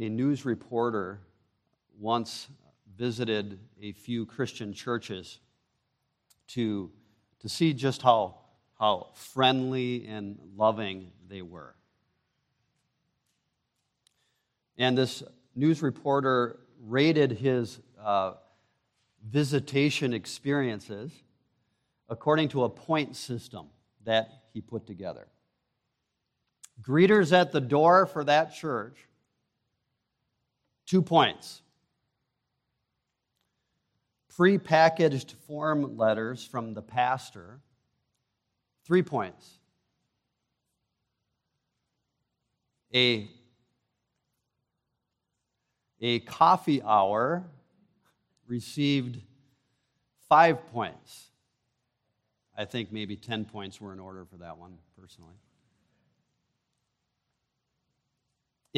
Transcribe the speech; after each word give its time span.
a 0.00 0.08
news 0.08 0.44
reporter 0.44 1.20
once 1.98 2.48
visited 2.96 3.58
a 3.80 3.92
few 3.92 4.26
Christian 4.26 4.72
churches 4.72 5.40
to, 6.48 6.90
to 7.40 7.48
see 7.48 7.72
just 7.72 8.02
how, 8.02 8.36
how 8.78 9.08
friendly 9.14 10.06
and 10.06 10.38
loving 10.56 11.10
they 11.28 11.42
were. 11.42 11.74
And 14.76 14.96
this 14.96 15.22
news 15.54 15.82
reporter 15.82 16.60
rated 16.86 17.32
his 17.32 17.80
uh, 18.00 18.34
visitation 19.28 20.14
experiences 20.14 21.10
according 22.08 22.48
to 22.50 22.64
a 22.64 22.68
point 22.68 23.16
system 23.16 23.66
that 24.04 24.44
he 24.54 24.60
put 24.60 24.86
together. 24.86 25.26
Greeters 26.80 27.32
at 27.32 27.50
the 27.50 27.60
door 27.60 28.06
for 28.06 28.22
that 28.24 28.54
church, 28.54 28.96
two 30.88 31.02
points. 31.02 31.60
Pre-packaged 34.34 35.32
form 35.46 35.96
letters 35.96 36.44
from 36.44 36.72
the 36.72 36.82
pastor, 36.82 37.60
three 38.86 39.02
points. 39.02 39.58
A, 42.94 43.28
a 46.00 46.20
coffee 46.20 46.80
hour 46.82 47.44
received 48.46 49.20
five 50.28 50.66
points. 50.68 51.26
I 52.56 52.64
think 52.64 52.92
maybe 52.92 53.14
10 53.14 53.44
points 53.44 53.80
were 53.80 53.92
in 53.92 54.00
order 54.00 54.24
for 54.24 54.38
that 54.38 54.56
one, 54.56 54.78
personally. 54.98 55.34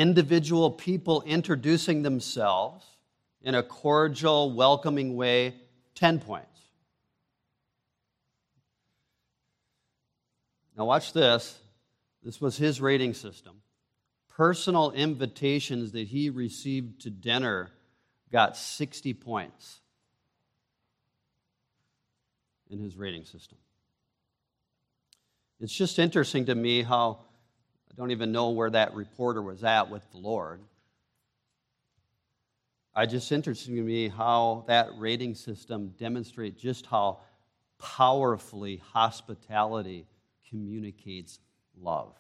Individual 0.01 0.71
people 0.71 1.21
introducing 1.27 2.03
themselves 2.03 2.87
in 3.43 3.55
a 3.55 3.63
cordial, 3.63 4.51
welcoming 4.51 5.15
way, 5.15 5.57
10 5.95 6.21
points. 6.21 6.47
Now, 10.75 10.87
watch 10.87 11.13
this. 11.13 11.59
This 12.23 12.41
was 12.41 12.57
his 12.57 12.81
rating 12.81 13.13
system. 13.13 13.61
Personal 14.27 14.91
invitations 14.93 15.93
that 15.93 16.09
he 16.09 16.31
received 16.31 17.03
to 17.03 17.11
dinner 17.11 17.71
got 18.33 18.57
60 18.57 19.13
points 19.13 19.81
in 22.71 22.79
his 22.79 22.97
rating 22.97 23.27
system. 23.27 23.59
It's 25.61 25.75
just 25.75 25.99
interesting 25.99 26.47
to 26.47 26.55
me 26.55 26.81
how 26.81 27.19
don't 28.01 28.13
even 28.13 28.33
know 28.33 28.49
where 28.49 28.71
that 28.71 28.95
reporter 28.95 29.43
was 29.43 29.63
at 29.63 29.91
with 29.91 30.11
the 30.11 30.17
Lord. 30.17 30.63
I 32.95 33.05
just 33.05 33.31
interesting 33.31 33.77
to 33.77 33.83
me 33.83 34.09
how 34.09 34.65
that 34.69 34.89
rating 34.97 35.35
system 35.35 35.93
demonstrates 35.99 36.63
just 36.63 36.87
how 36.87 37.21
powerfully 37.79 38.81
hospitality 38.95 40.07
communicates 40.49 41.41
love. 41.79 42.15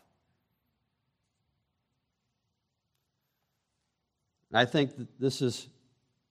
And 4.50 4.58
I 4.58 4.66
think 4.66 4.98
that 4.98 5.18
this 5.18 5.40
is 5.40 5.66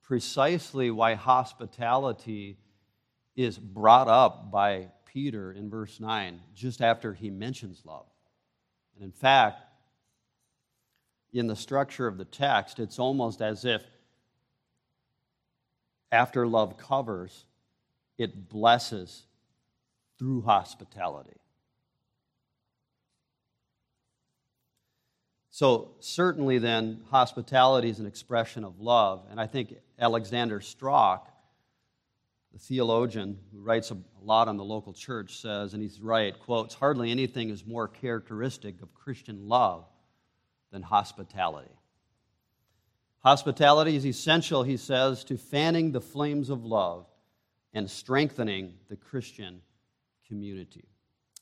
precisely 0.03 0.91
why 0.91 1.15
hospitality 1.15 2.59
is 3.35 3.57
brought 3.57 4.07
up 4.07 4.51
by 4.51 4.89
Peter 5.05 5.51
in 5.51 5.71
verse 5.71 5.99
9, 5.99 6.39
just 6.53 6.81
after 6.81 7.15
he 7.15 7.31
mentions 7.31 7.81
love. 7.83 8.05
And 8.99 9.05
in 9.05 9.11
fact, 9.11 9.63
in 11.31 11.47
the 11.47 11.55
structure 11.55 12.05
of 12.05 12.17
the 12.17 12.25
text, 12.25 12.79
it's 12.79 12.99
almost 12.99 13.41
as 13.41 13.63
if 13.63 13.81
after 16.11 16.45
love 16.45 16.77
covers, 16.77 17.45
it 18.17 18.49
blesses 18.49 19.23
through 20.17 20.41
hospitality. 20.41 21.37
So, 25.51 25.91
certainly, 25.99 26.57
then, 26.57 27.01
hospitality 27.09 27.89
is 27.89 27.99
an 27.99 28.05
expression 28.05 28.63
of 28.63 28.79
love. 28.79 29.25
And 29.29 29.39
I 29.39 29.47
think 29.47 29.75
Alexander 29.99 30.61
Strauch 30.61 31.27
the 32.51 32.59
theologian 32.59 33.37
who 33.51 33.59
writes 33.59 33.91
a 33.91 33.97
lot 34.23 34.47
on 34.47 34.57
the 34.57 34.63
local 34.63 34.93
church 34.93 35.39
says, 35.39 35.73
and 35.73 35.83
he's 35.83 36.01
right, 36.01 36.37
quotes, 36.39 36.73
hardly 36.73 37.11
anything 37.11 37.49
is 37.49 37.65
more 37.65 37.87
characteristic 37.87 38.81
of 38.81 38.93
Christian 38.93 39.47
love 39.47 39.85
than 40.71 40.81
hospitality. 40.81 41.71
Hospitality 43.19 43.95
is 43.95 44.05
essential, 44.05 44.63
he 44.63 44.77
says, 44.77 45.23
to 45.25 45.37
fanning 45.37 45.91
the 45.91 46.01
flames 46.01 46.49
of 46.49 46.63
love 46.63 47.05
and 47.73 47.89
strengthening 47.89 48.73
the 48.89 48.95
Christian 48.95 49.61
community. 50.27 50.85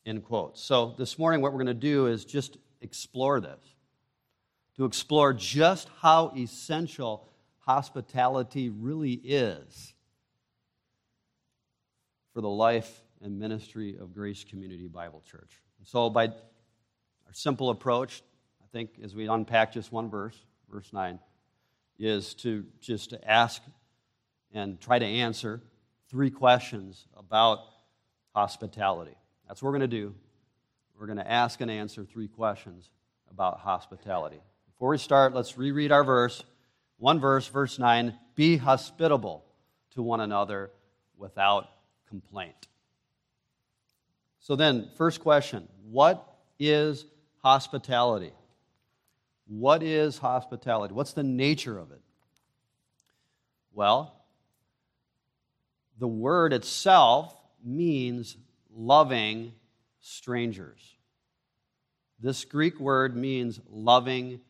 End 0.05 0.23
quote. 0.23 0.57
So 0.57 0.95
this 0.97 1.19
morning, 1.19 1.41
what 1.41 1.51
we're 1.51 1.63
going 1.63 1.67
to 1.67 1.73
do 1.73 2.07
is 2.07 2.25
just 2.25 2.57
explore 2.81 3.39
this, 3.39 3.75
to 4.75 4.85
explore 4.85 5.33
just 5.33 5.89
how 6.01 6.33
essential 6.35 7.29
hospitality 7.59 8.69
really 8.69 9.13
is 9.13 9.93
for 12.37 12.41
the 12.41 12.47
life 12.47 13.01
and 13.23 13.39
ministry 13.39 13.97
of 13.99 14.13
Grace 14.13 14.43
Community 14.43 14.87
Bible 14.87 15.23
Church. 15.25 15.59
So, 15.85 16.07
by 16.07 16.27
our 16.27 17.33
simple 17.33 17.71
approach, 17.71 18.21
I 18.61 18.67
think 18.71 18.91
as 19.01 19.15
we 19.15 19.27
unpack 19.27 19.73
just 19.73 19.91
one 19.91 20.07
verse, 20.07 20.37
verse 20.71 20.93
9, 20.93 21.17
is 21.97 22.35
to 22.35 22.63
just 22.79 23.09
to 23.09 23.27
ask 23.27 23.63
and 24.53 24.79
try 24.79 24.99
to 24.99 25.05
answer 25.05 25.63
three 26.11 26.29
questions 26.29 27.07
about 27.17 27.61
hospitality. 28.35 29.15
That's 29.47 29.63
what 29.63 29.69
we're 29.69 29.79
going 29.79 29.89
to 29.89 29.97
do. 29.97 30.13
We're 30.95 31.07
going 31.07 31.17
to 31.17 31.27
ask 31.27 31.59
and 31.59 31.71
answer 31.71 32.05
three 32.05 32.27
questions 32.27 32.91
about 33.31 33.61
hospitality. 33.61 34.43
Before 34.73 34.89
we 34.89 34.99
start, 34.99 35.33
let's 35.33 35.57
reread 35.57 35.91
our 35.91 36.03
verse. 36.03 36.43
One 36.97 37.19
verse, 37.19 37.47
verse 37.47 37.79
9 37.79 38.13
Be 38.35 38.57
hospitable 38.57 39.43
to 39.95 40.03
one 40.03 40.19
another 40.19 40.69
without 41.17 41.69
complaint. 42.07 42.67
So 44.39 44.55
then, 44.55 44.89
first 44.95 45.19
question 45.21 45.67
what 45.89 46.25
is 46.59 47.05
hospitality? 47.43 48.31
What 49.47 49.83
is 49.83 50.17
hospitality? 50.17 50.93
What's 50.93 51.13
the 51.13 51.23
nature 51.23 51.77
of 51.77 51.91
it? 51.91 52.01
Well, 53.73 54.13
the 55.99 56.07
word 56.07 56.53
itself 56.53 57.35
means 57.63 58.37
loving 58.73 59.53
strangers. 59.99 60.95
This 62.19 62.45
Greek 62.45 62.79
word 62.79 63.15
means 63.15 63.59
loving 63.69 64.41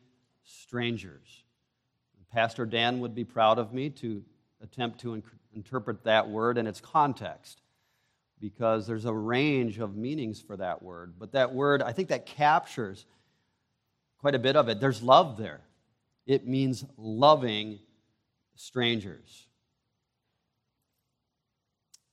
strangers. 0.44 1.44
Pastor 2.32 2.66
Dan 2.66 3.00
would 3.00 3.14
be 3.14 3.24
proud 3.24 3.58
of 3.58 3.72
me 3.72 3.90
to 3.90 4.22
attempt 4.62 5.00
to 5.00 5.22
interpret 5.54 6.04
that 6.04 6.28
word 6.28 6.58
in 6.58 6.66
its 6.66 6.80
context 6.80 7.62
because 8.40 8.86
there's 8.86 9.04
a 9.04 9.12
range 9.12 9.78
of 9.78 9.96
meanings 9.96 10.40
for 10.40 10.56
that 10.56 10.82
word. 10.82 11.14
But 11.18 11.32
that 11.32 11.52
word, 11.52 11.82
I 11.82 11.92
think 11.92 12.08
that 12.08 12.26
captures 12.26 13.06
quite 14.18 14.34
a 14.34 14.38
bit 14.38 14.56
of 14.56 14.68
it. 14.68 14.80
There's 14.80 15.02
love 15.02 15.36
there, 15.36 15.60
it 16.26 16.46
means 16.46 16.84
loving 16.96 17.78
strangers. 18.56 19.46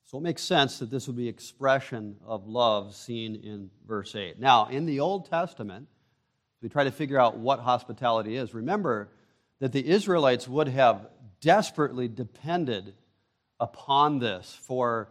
So 0.06 0.18
it 0.18 0.22
makes 0.22 0.42
sense 0.42 0.78
that 0.78 0.88
this 0.88 1.08
would 1.08 1.16
be 1.16 1.28
expression 1.28 2.16
of 2.24 2.46
love 2.46 2.94
seen 2.94 3.34
in 3.34 3.70
verse 3.88 4.14
8. 4.14 4.38
Now, 4.38 4.66
in 4.66 4.86
the 4.86 5.00
Old 5.00 5.28
Testament, 5.28 5.88
we 6.62 6.68
try 6.68 6.84
to 6.84 6.92
figure 6.92 7.18
out 7.18 7.38
what 7.38 7.58
hospitality 7.58 8.36
is. 8.36 8.54
Remember 8.54 9.08
that 9.58 9.72
the 9.72 9.84
Israelites 9.84 10.46
would 10.46 10.68
have 10.68 11.08
desperately 11.40 12.06
depended 12.06 12.94
upon 13.60 14.18
this 14.18 14.58
for 14.62 15.08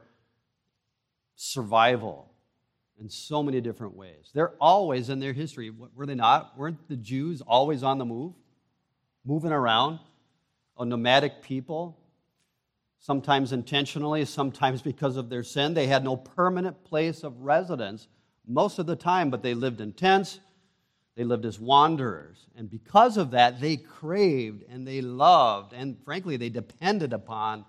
survival 1.35 2.31
in 2.99 3.09
so 3.09 3.43
many 3.43 3.59
different 3.59 3.95
ways. 3.95 4.31
They're 4.33 4.53
always 4.61 5.09
in 5.09 5.19
their 5.19 5.33
history, 5.33 5.69
were 5.69 6.05
they 6.05 6.15
not? 6.15 6.57
Weren't 6.57 6.87
the 6.87 6.95
Jews 6.95 7.41
always 7.41 7.83
on 7.83 7.97
the 7.97 8.05
move, 8.05 8.33
moving 9.25 9.51
around, 9.51 9.99
a 10.77 10.85
nomadic 10.85 11.41
people? 11.41 11.99
Sometimes 12.99 13.51
intentionally, 13.51 14.25
sometimes 14.25 14.81
because 14.81 15.17
of 15.17 15.29
their 15.29 15.43
sin. 15.43 15.73
They 15.73 15.87
had 15.87 16.03
no 16.03 16.15
permanent 16.15 16.83
place 16.85 17.23
of 17.23 17.41
residence 17.41 18.07
most 18.47 18.79
of 18.79 18.85
the 18.85 18.95
time, 18.95 19.29
but 19.29 19.43
they 19.43 19.53
lived 19.53 19.81
in 19.81 19.91
tents. 19.91 20.39
They 21.15 21.23
lived 21.23 21.45
as 21.45 21.59
wanderers. 21.59 22.47
And 22.55 22.69
because 22.69 23.17
of 23.17 23.31
that, 23.31 23.61
they 23.61 23.77
craved 23.77 24.63
and 24.69 24.87
they 24.87 25.01
loved, 25.01 25.73
and 25.73 25.97
frankly, 26.03 26.37
they 26.37 26.49
depended 26.49 27.13
upon 27.13 27.65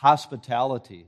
hospitality 0.00 1.06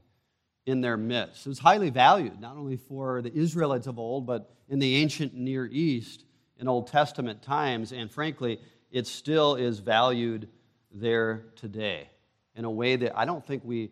in 0.66 0.82
their 0.82 0.98
midst. 0.98 1.46
It 1.46 1.48
was 1.48 1.58
highly 1.58 1.88
valued, 1.88 2.38
not 2.40 2.56
only 2.56 2.76
for 2.76 3.22
the 3.22 3.32
Israelites 3.32 3.86
of 3.86 3.98
old, 3.98 4.26
but 4.26 4.54
in 4.68 4.80
the 4.80 4.96
ancient 4.96 5.32
Near 5.34 5.66
East 5.66 6.24
in 6.58 6.68
Old 6.68 6.88
Testament 6.88 7.40
times. 7.40 7.92
And 7.92 8.10
frankly, 8.10 8.60
it 8.90 9.06
still 9.06 9.54
is 9.54 9.78
valued 9.78 10.46
there 10.92 11.46
today 11.56 12.10
in 12.54 12.66
a 12.66 12.70
way 12.70 12.96
that 12.96 13.18
I 13.18 13.24
don't 13.24 13.44
think 13.46 13.62
we 13.64 13.90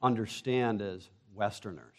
understand 0.00 0.80
as 0.80 1.10
Westerners. 1.34 1.96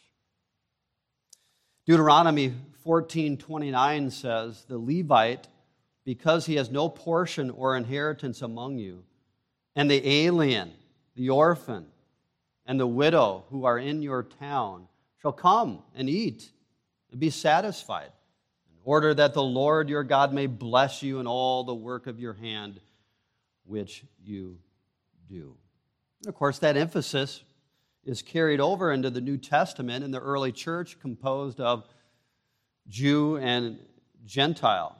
Deuteronomy 1.85 2.53
14:29 2.85 4.09
says, 4.09 4.63
"The 4.69 4.77
Levite, 4.77 5.49
because 6.05 6.45
he 6.45 6.55
has 6.55 6.71
no 6.71 6.87
portion 6.87 7.49
or 7.49 7.75
inheritance 7.75 8.41
among 8.41 8.77
you, 8.77 9.03
and 9.75 9.91
the 9.91 10.07
alien, 10.07 10.71
the 11.15 11.29
orphan, 11.29 11.91
and 12.65 12.79
the 12.79 12.87
widow 12.87 13.45
who 13.49 13.65
are 13.65 13.77
in 13.77 14.01
your 14.01 14.23
town 14.23 14.87
shall 15.21 15.31
come 15.31 15.83
and 15.95 16.09
eat 16.09 16.51
and 17.11 17.19
be 17.19 17.29
satisfied, 17.29 18.11
in 18.69 18.77
order 18.83 19.13
that 19.13 19.33
the 19.33 19.43
Lord 19.43 19.89
your 19.89 20.03
God 20.03 20.33
may 20.33 20.47
bless 20.47 21.03
you 21.03 21.19
in 21.19 21.27
all 21.27 21.63
the 21.63 21.75
work 21.75 22.07
of 22.07 22.19
your 22.19 22.33
hand 22.33 22.79
which 23.65 24.03
you 24.23 24.59
do." 25.27 25.57
And 26.19 26.27
of 26.27 26.35
course, 26.35 26.59
that 26.59 26.77
emphasis 26.77 27.43
is 28.03 28.21
carried 28.21 28.59
over 28.59 28.91
into 28.91 29.09
the 29.09 29.21
New 29.21 29.37
Testament 29.37 30.03
in 30.03 30.11
the 30.11 30.19
early 30.19 30.51
church, 30.51 30.99
composed 30.99 31.59
of 31.59 31.87
Jew 32.87 33.37
and 33.37 33.79
Gentile. 34.25 34.99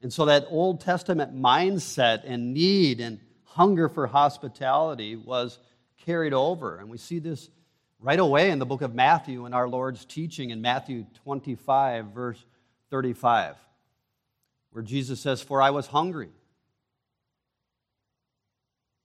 And 0.00 0.12
so 0.12 0.24
that 0.26 0.46
Old 0.48 0.80
Testament 0.80 1.34
mindset 1.34 2.22
and 2.24 2.54
need 2.54 3.00
and 3.00 3.18
hunger 3.42 3.88
for 3.88 4.06
hospitality 4.06 5.16
was 5.16 5.58
carried 6.08 6.32
over. 6.32 6.78
And 6.78 6.88
we 6.88 6.96
see 6.96 7.18
this 7.18 7.50
right 8.00 8.18
away 8.18 8.50
in 8.50 8.58
the 8.58 8.64
book 8.64 8.80
of 8.80 8.94
Matthew 8.94 9.44
in 9.44 9.52
our 9.52 9.68
Lord's 9.68 10.06
teaching 10.06 10.48
in 10.48 10.62
Matthew 10.62 11.04
25, 11.24 12.06
verse 12.06 12.42
35, 12.88 13.56
where 14.70 14.82
Jesus 14.82 15.20
says, 15.20 15.42
For 15.42 15.60
I 15.60 15.68
was 15.68 15.86
hungry, 15.88 16.30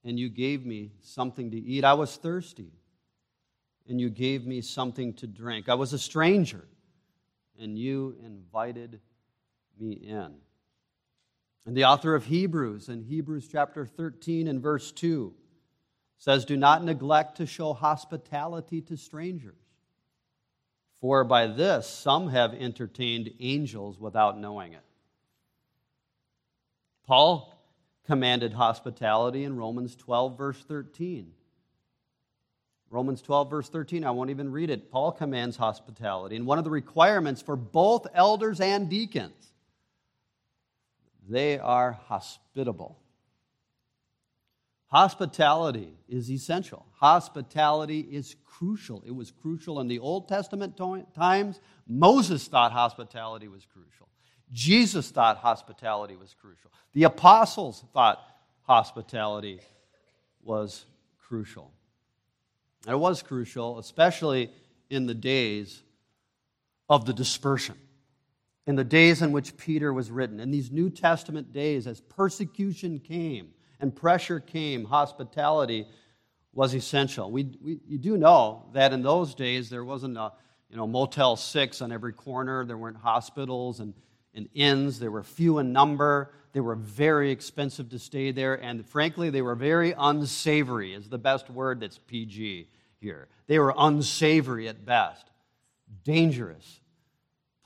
and 0.06 0.18
you 0.18 0.30
gave 0.30 0.66
me 0.66 0.92
something 1.02 1.52
to 1.52 1.58
eat. 1.58 1.84
I 1.84 1.96
was 1.96 2.16
thirsty 2.16 2.72
and 3.90 4.00
you 4.00 4.10
gave 4.10 4.46
me 4.46 4.62
something 4.62 5.14
to 5.16 5.28
drink. 5.28 5.68
I 5.68 5.74
was 5.74 5.92
a 5.92 6.00
stranger, 6.00 6.64
and 7.60 7.78
you 7.78 8.16
invited 8.24 9.02
me 9.78 9.92
in. 9.92 10.36
And 11.66 11.76
the 11.76 11.84
author 11.84 12.16
of 12.16 12.26
Hebrews, 12.26 12.88
in 12.88 13.04
Hebrews 13.04 13.50
chapter 13.52 13.86
13 13.86 14.48
and 14.48 14.62
verse 14.62 14.92
2, 14.94 15.34
says, 16.18 16.46
Do 16.46 16.58
not 16.58 16.84
neglect 16.84 17.38
to 17.38 17.46
show 17.46 17.74
hospitality 17.74 18.82
to 18.82 18.98
strangers, 18.98 19.60
for 21.00 21.24
by 21.24 21.48
this 21.48 21.88
some 21.88 22.30
have 22.30 22.54
entertained 22.54 23.32
angels 23.40 24.00
without 24.00 24.40
knowing 24.40 24.74
it. 24.74 24.84
Paul 27.06 27.54
commanded 28.06 28.54
hospitality 28.54 29.44
in 29.44 29.58
Romans 29.58 29.96
12, 29.96 30.38
verse 30.38 30.64
13. 30.68 31.32
Romans 32.90 33.24
12, 33.24 33.50
verse 33.50 33.70
13, 33.70 34.06
I 34.06 34.12
won't 34.12 34.30
even 34.30 34.52
read 34.52 34.70
it. 34.70 34.92
Paul 34.92 35.12
commands 35.12 35.58
hospitality. 35.58 36.36
And 36.36 36.46
one 36.46 36.60
of 36.60 36.64
the 36.64 36.70
requirements 36.70 37.42
for 37.42 37.56
both 37.56 38.06
elders 38.14 38.60
and 38.60 38.88
deacons, 38.88 39.52
they 41.28 41.58
are 41.58 41.94
hospitable. 41.94 43.00
Hospitality 44.94 45.92
is 46.08 46.30
essential. 46.30 46.86
Hospitality 47.00 48.02
is 48.02 48.36
crucial. 48.46 49.02
It 49.08 49.16
was 49.16 49.32
crucial 49.32 49.80
in 49.80 49.88
the 49.88 49.98
Old 49.98 50.28
Testament 50.28 50.80
times. 51.16 51.60
Moses 51.88 52.48
thought 52.48 52.72
hospitality 52.72 53.48
was 53.48 53.66
crucial. 53.66 54.08
Jesus 54.52 55.10
thought 55.10 55.38
hospitality 55.38 56.16
was 56.16 56.36
crucial. 56.40 56.72
The 56.94 57.06
apostles 57.06 57.84
thought 57.92 58.20
hospitality 58.68 59.62
was 60.44 60.86
crucial. 61.18 61.72
It 62.88 63.00
was 63.00 63.24
crucial, 63.24 63.80
especially 63.80 64.52
in 64.92 65.08
the 65.08 65.16
days 65.16 65.82
of 66.88 67.06
the 67.06 67.14
dispersion, 67.14 67.78
in 68.68 68.76
the 68.76 68.84
days 68.84 69.24
in 69.24 69.32
which 69.32 69.58
Peter 69.58 69.92
was 69.92 70.12
written. 70.12 70.40
In 70.40 70.52
these 70.52 70.70
New 70.70 70.92
Testament 70.92 71.52
days, 71.52 71.88
as 71.88 72.00
persecution 72.00 73.00
came 73.00 73.56
and 73.80 73.96
pressure 73.96 74.40
came, 74.40 74.86
hospitality 74.86 75.88
was 76.54 76.74
essential. 76.74 77.32
We, 77.32 77.58
we, 77.62 77.80
you 77.88 77.98
do 77.98 78.18
know 78.18 78.70
that 78.74 78.94
in 78.94 79.02
those 79.02 79.34
days 79.36 79.70
there 79.70 79.84
wasn't 79.84 80.18
a 80.18 80.34
you 80.74 80.78
know, 80.78 80.88
Motel 80.88 81.36
6 81.36 81.82
on 81.84 81.92
every 81.92 82.14
corner, 82.14 82.66
there 82.66 82.78
weren't 82.78 82.98
hospitals 82.98 83.80
and, 83.80 83.94
and 84.34 84.50
inns, 84.56 84.98
they 84.98 85.08
were 85.08 85.22
few 85.22 85.60
in 85.60 85.72
number. 85.72 86.32
They 86.52 86.62
were 86.62 86.74
very 86.74 87.30
expensive 87.30 87.90
to 87.90 88.00
stay 88.00 88.32
there, 88.32 88.56
and 88.56 88.84
frankly, 88.84 89.30
they 89.30 89.44
were 89.44 89.54
very 89.54 89.94
unsavory, 89.96 90.94
is 90.94 91.10
the 91.10 91.20
best 91.20 91.50
word 91.52 91.80
that's 91.80 92.00
PG 92.00 92.70
here. 93.00 93.28
They 93.46 93.60
were 93.60 93.74
unsavory 93.78 94.68
at 94.68 94.84
best, 94.84 95.30
dangerous 96.04 96.80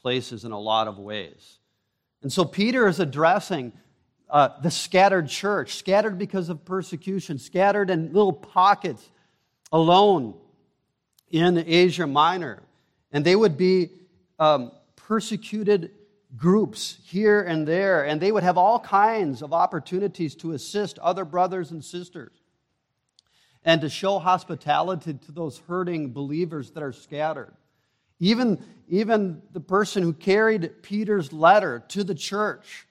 places 0.02 0.44
in 0.44 0.52
a 0.52 0.60
lot 0.60 0.90
of 0.90 1.00
ways. 1.00 1.60
And 2.22 2.32
so 2.32 2.44
Peter 2.44 2.88
is 2.88 3.00
addressing 3.00 3.72
uh, 4.30 4.50
the 4.62 4.72
scattered 4.72 5.30
church, 5.30 5.76
scattered 5.76 6.18
because 6.18 6.50
of 6.50 6.66
persecution, 6.66 7.40
scattered 7.40 7.90
in 7.90 8.08
little 8.08 8.34
pockets 8.34 9.10
alone 9.72 10.34
in 11.30 11.64
Asia 11.66 12.08
Minor. 12.08 12.64
And 13.12 13.24
they 13.24 13.36
would 13.36 13.58
be 13.58 13.90
um, 14.40 14.72
persecuted 14.96 15.92
groups 16.36 16.98
here 17.06 17.42
and 17.42 17.68
there, 17.68 18.06
and 18.06 18.20
they 18.20 18.32
would 18.32 18.44
have 18.44 18.58
all 18.58 18.80
kinds 18.80 19.42
of 19.42 19.54
opportunities 19.54 20.36
to 20.36 20.52
assist 20.52 21.00
other 21.00 21.24
brothers 21.24 21.72
and 21.72 21.84
sisters 21.84 22.32
and 23.64 23.82
to 23.82 23.90
show 23.90 24.20
hospitality 24.20 25.14
to 25.14 25.32
those 25.32 25.62
hurting 25.68 26.12
believers 26.12 26.72
that 26.72 26.84
are 26.84 26.94
scattered. 26.94 27.54
Even, 28.20 28.64
even 28.88 29.42
the 29.52 29.60
person 29.60 30.04
who 30.04 30.14
carried 30.14 30.82
Peter's 30.82 31.32
letter 31.32 31.84
to 31.90 32.04
the 32.04 32.16
church 32.16 32.87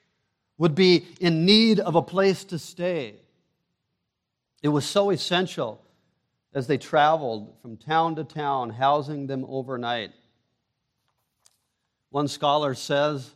would 0.59 0.75
be 0.75 1.07
in 1.21 1.45
need 1.45 1.81
of 1.81 1.95
a 1.95 2.03
place 2.03 2.45
to 2.45 2.59
stay. 2.59 3.17
It 4.63 4.69
was 4.69 4.85
so 4.85 5.11
essential 5.11 5.83
as 6.55 6.67
they 6.67 6.79
traveled 6.79 7.55
from 7.61 7.77
town 7.77 8.17
to 8.17 8.25
town, 8.25 8.71
housing 8.71 9.27
them 9.27 9.45
overnight. 9.49 10.13
One 12.11 12.29
scholar 12.29 12.75
says, 12.75 13.31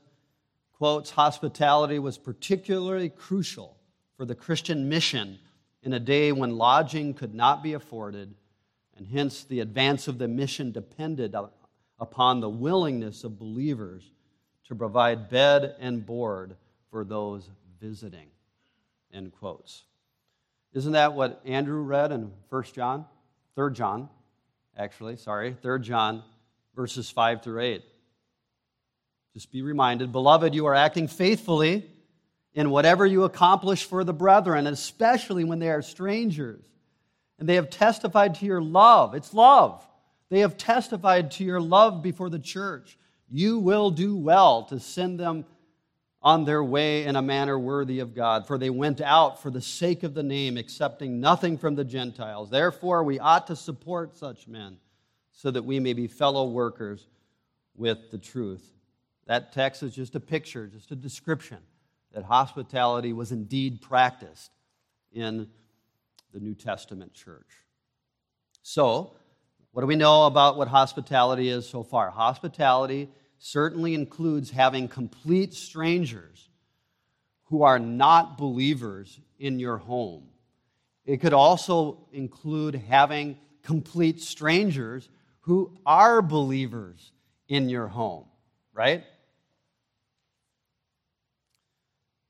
quotes, 0.73 1.11
hospitality 1.11 1.99
was 1.99 2.17
particularly 2.17 3.11
crucial 3.11 3.77
for 4.17 4.25
the 4.25 4.35
Christian 4.35 4.89
mission 4.89 5.39
in 5.83 5.93
a 5.93 6.01
day 6.01 6.33
when 6.33 6.57
lodging 6.57 7.13
could 7.13 7.35
not 7.35 7.63
be 7.63 7.75
afforded, 7.75 8.35
and 8.97 9.07
hence 9.07 9.45
the 9.45 9.61
advance 9.61 10.09
of 10.09 10.19
the 10.19 10.29
mission 10.29 10.73
depended 10.73 11.35
upon 11.99 12.41
the 12.41 12.49
willingness 12.49 13.25
of 13.25 13.39
believers 13.39 14.11
to 14.69 14.75
provide 14.75 15.29
bed 15.29 15.75
and 15.79 16.07
board 16.07 16.57
for 16.91 17.05
those 17.05 17.49
visiting. 17.81 18.29
End 19.13 19.33
quotes. 19.33 19.85
Isn't 20.73 20.93
that 20.93 21.15
what 21.15 21.41
Andrew 21.45 21.83
read 21.83 22.13
in 22.13 22.33
1 22.49 22.63
John? 22.75 23.07
3 23.57 23.73
John, 23.73 24.09
actually, 24.77 25.17
sorry, 25.17 25.57
3 25.61 25.81
John, 25.81 26.23
verses 26.77 27.11
5 27.11 27.43
through 27.43 27.61
8. 27.61 27.83
Just 29.35 29.53
be 29.53 29.63
reminded, 29.63 30.13
beloved, 30.13 30.55
you 30.55 30.67
are 30.67 30.75
acting 30.75 31.09
faithfully 31.09 31.89
in 32.55 32.71
whatever 32.71 33.07
you 33.07 33.25
accomplish 33.25 33.85
for 33.85 34.03
the 34.05 34.13
brethren, 34.13 34.67
especially 34.67 35.45
when 35.45 35.59
they 35.59 35.71
are 35.71 35.83
strangers. 35.83 36.65
And 37.39 37.49
they 37.49 37.55
have 37.55 37.71
testified 37.71 38.35
to 38.37 38.47
your 38.47 38.61
love. 38.61 39.15
It's 39.15 39.33
love. 39.33 39.87
They 40.29 40.41
have 40.41 40.57
testified 40.57 41.31
to 41.33 41.45
your 41.45 41.61
love 41.61 42.03
before 42.03 42.29
the 42.29 42.39
church. 42.39 42.99
You 43.29 43.59
will 43.59 43.91
do 43.91 44.17
well 44.17 44.65
to 44.65 44.81
send 44.81 45.19
them 45.19 45.45
on 46.23 46.45
their 46.45 46.63
way 46.63 47.05
in 47.05 47.17
a 47.17 47.23
manner 47.23 47.59
worthy 47.59 48.01
of 48.01 48.15
God, 48.15 48.47
for 48.47 48.59
they 48.59 48.71
went 48.71 49.01
out 49.01 49.41
for 49.43 49.51
the 49.51 49.63
sake 49.63 50.03
of 50.03 50.13
the 50.13 50.23
name, 50.23 50.57
accepting 50.57 51.19
nothing 51.19 51.57
from 51.57 51.75
the 51.75 51.85
Gentiles. 51.85 52.51
Therefore, 52.51 53.03
we 53.03 53.19
ought 53.19 53.47
to 53.47 53.57
support 53.57 54.17
such 54.17 54.47
men 54.47 54.77
so 55.33 55.51
that 55.51 55.65
we 55.65 55.81
may 55.81 55.95
be 55.95 56.07
fellow 56.07 56.49
workers 56.49 57.07
with 57.75 58.11
the 58.11 58.19
truth. 58.19 58.71
That 59.27 59.53
text 59.53 59.83
is 59.83 59.95
just 59.95 60.15
a 60.15 60.21
picture, 60.21 60.67
just 60.67 60.91
a 60.91 60.97
description 60.97 61.59
that 62.13 62.25
hospitality 62.25 63.13
was 63.13 63.33
indeed 63.33 63.81
practiced 63.81 64.51
in 65.13 65.49
the 66.33 66.41
New 66.41 66.55
Testament 66.55 67.15
church. 67.15 67.47
So, 68.63 69.17
what 69.73 69.83
do 69.83 69.87
we 69.87 69.97
know 69.97 70.27
about 70.27 70.57
what 70.57 70.69
hospitality 70.69 71.49
is 71.49 71.67
so 71.67 71.83
far? 71.83 72.11
Hospitality 72.11 73.09
certainly 73.41 73.95
includes 73.95 74.51
having 74.51 74.87
complete 74.87 75.55
strangers 75.55 76.49
who 77.45 77.63
are 77.63 77.79
not 77.79 78.39
believers 78.39 79.19
in 79.39 79.59
your 79.59 79.79
home. 79.79 80.29
It 81.05 81.21
could 81.21 81.33
also 81.33 82.07
include 82.13 82.75
having 82.75 83.39
complete 83.63 84.21
strangers 84.21 85.09
who 85.41 85.77
are 85.85 86.23
believers 86.23 87.13
in 87.49 87.69
your 87.69 87.89
home, 87.89 88.27
right? 88.75 89.05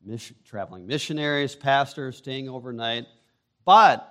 mission, 0.02 0.36
traveling 0.44 0.86
missionaries, 0.86 1.54
pastors, 1.54 2.16
staying 2.16 2.48
overnight. 2.48 3.06
But 3.64 4.06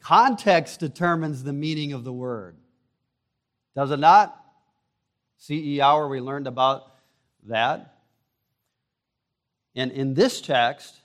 context 0.00 0.80
determines 0.80 1.42
the 1.42 1.52
meaning 1.52 1.92
of 1.92 2.04
the 2.04 2.12
word. 2.12 2.56
Does 3.74 3.90
it 3.90 3.98
not? 3.98 4.45
CE 5.38 5.78
hour, 5.80 6.08
we 6.08 6.20
learned 6.20 6.46
about 6.46 6.92
that. 7.44 7.94
And 9.74 9.92
in 9.92 10.14
this 10.14 10.40
text, 10.40 10.96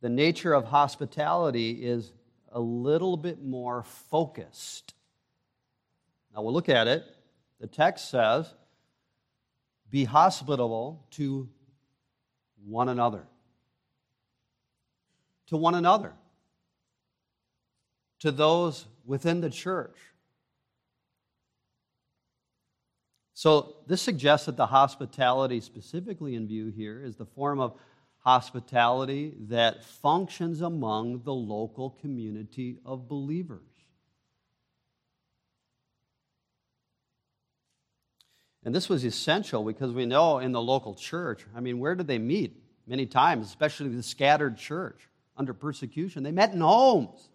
the 0.00 0.08
nature 0.08 0.52
of 0.52 0.64
hospitality 0.64 1.70
is 1.70 2.12
a 2.52 2.60
little 2.60 3.16
bit 3.16 3.42
more 3.42 3.82
focused. 4.10 4.94
Now 6.34 6.42
we'll 6.42 6.52
look 6.52 6.68
at 6.68 6.86
it. 6.86 7.04
The 7.60 7.66
text 7.66 8.10
says, 8.10 8.52
Be 9.90 10.04
hospitable 10.04 11.06
to 11.12 11.48
one 12.64 12.88
another. 12.88 13.24
To 15.48 15.56
one 15.56 15.74
another. 15.74 16.12
To 18.20 18.30
those 18.30 18.86
within 19.04 19.40
the 19.40 19.50
church. 19.50 19.96
So, 23.38 23.76
this 23.86 24.02
suggests 24.02 24.46
that 24.46 24.56
the 24.56 24.66
hospitality 24.66 25.60
specifically 25.60 26.34
in 26.34 26.48
view 26.48 26.72
here 26.74 27.00
is 27.00 27.14
the 27.14 27.24
form 27.24 27.60
of 27.60 27.74
hospitality 28.18 29.32
that 29.42 29.84
functions 29.84 30.60
among 30.60 31.22
the 31.22 31.32
local 31.32 31.90
community 32.00 32.78
of 32.84 33.06
believers. 33.06 33.60
And 38.64 38.74
this 38.74 38.88
was 38.88 39.04
essential 39.04 39.62
because 39.62 39.92
we 39.92 40.04
know 40.04 40.40
in 40.40 40.50
the 40.50 40.60
local 40.60 40.96
church, 40.96 41.46
I 41.54 41.60
mean, 41.60 41.78
where 41.78 41.94
did 41.94 42.08
they 42.08 42.18
meet? 42.18 42.60
Many 42.88 43.06
times, 43.06 43.46
especially 43.46 43.90
the 43.90 44.02
scattered 44.02 44.58
church 44.58 45.08
under 45.36 45.54
persecution, 45.54 46.24
they 46.24 46.32
met 46.32 46.54
in 46.54 46.60
homes. 46.60 47.28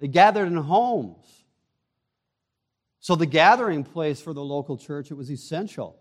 They 0.00 0.08
gathered 0.08 0.46
in 0.46 0.56
homes. 0.56 1.41
So, 3.02 3.16
the 3.16 3.26
gathering 3.26 3.82
place 3.82 4.20
for 4.20 4.32
the 4.32 4.44
local 4.44 4.78
church, 4.78 5.10
it 5.10 5.14
was 5.14 5.28
essential 5.28 5.98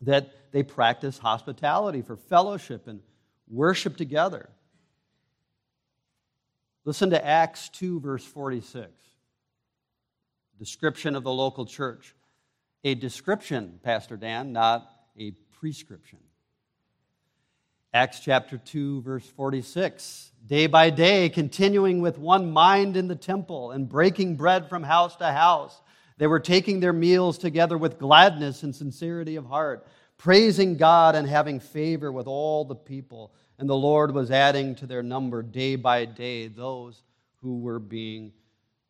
that 0.00 0.50
they 0.50 0.62
practice 0.62 1.18
hospitality 1.18 2.00
for 2.00 2.16
fellowship 2.16 2.88
and 2.88 3.00
worship 3.48 3.98
together. 3.98 4.48
Listen 6.86 7.10
to 7.10 7.24
Acts 7.24 7.68
2, 7.68 8.00
verse 8.00 8.24
46. 8.24 8.90
Description 10.58 11.16
of 11.16 11.22
the 11.22 11.32
local 11.32 11.66
church 11.66 12.14
a 12.82 12.94
description, 12.94 13.80
Pastor 13.82 14.16
Dan, 14.16 14.52
not 14.52 14.88
a 15.18 15.32
prescription. 15.58 16.20
Acts 17.92 18.20
chapter 18.20 18.58
2, 18.58 19.02
verse 19.02 19.26
46. 19.26 20.30
Day 20.46 20.66
by 20.66 20.90
day, 20.90 21.28
continuing 21.28 22.00
with 22.00 22.16
one 22.16 22.52
mind 22.52 22.96
in 22.96 23.08
the 23.08 23.16
temple 23.16 23.72
and 23.72 23.88
breaking 23.88 24.36
bread 24.36 24.68
from 24.68 24.84
house 24.84 25.16
to 25.16 25.26
house, 25.26 25.80
they 26.18 26.26
were 26.26 26.40
taking 26.40 26.80
their 26.80 26.92
meals 26.92 27.38
together 27.38 27.76
with 27.76 27.98
gladness 27.98 28.62
and 28.62 28.74
sincerity 28.74 29.36
of 29.36 29.46
heart, 29.46 29.86
praising 30.16 30.76
God 30.76 31.14
and 31.14 31.28
having 31.28 31.60
favor 31.60 32.10
with 32.10 32.26
all 32.26 32.64
the 32.64 32.74
people. 32.74 33.32
And 33.58 33.68
the 33.68 33.76
Lord 33.76 34.12
was 34.12 34.30
adding 34.30 34.74
to 34.76 34.86
their 34.86 35.02
number 35.02 35.42
day 35.42 35.76
by 35.76 36.04
day 36.04 36.48
those 36.48 37.02
who 37.42 37.60
were 37.60 37.78
being 37.78 38.32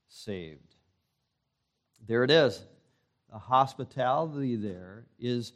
saved. 0.08 0.74
There 2.06 2.22
it 2.22 2.30
is 2.30 2.62
the 3.36 3.38
hospitality 3.38 4.56
there 4.56 5.04
is, 5.18 5.52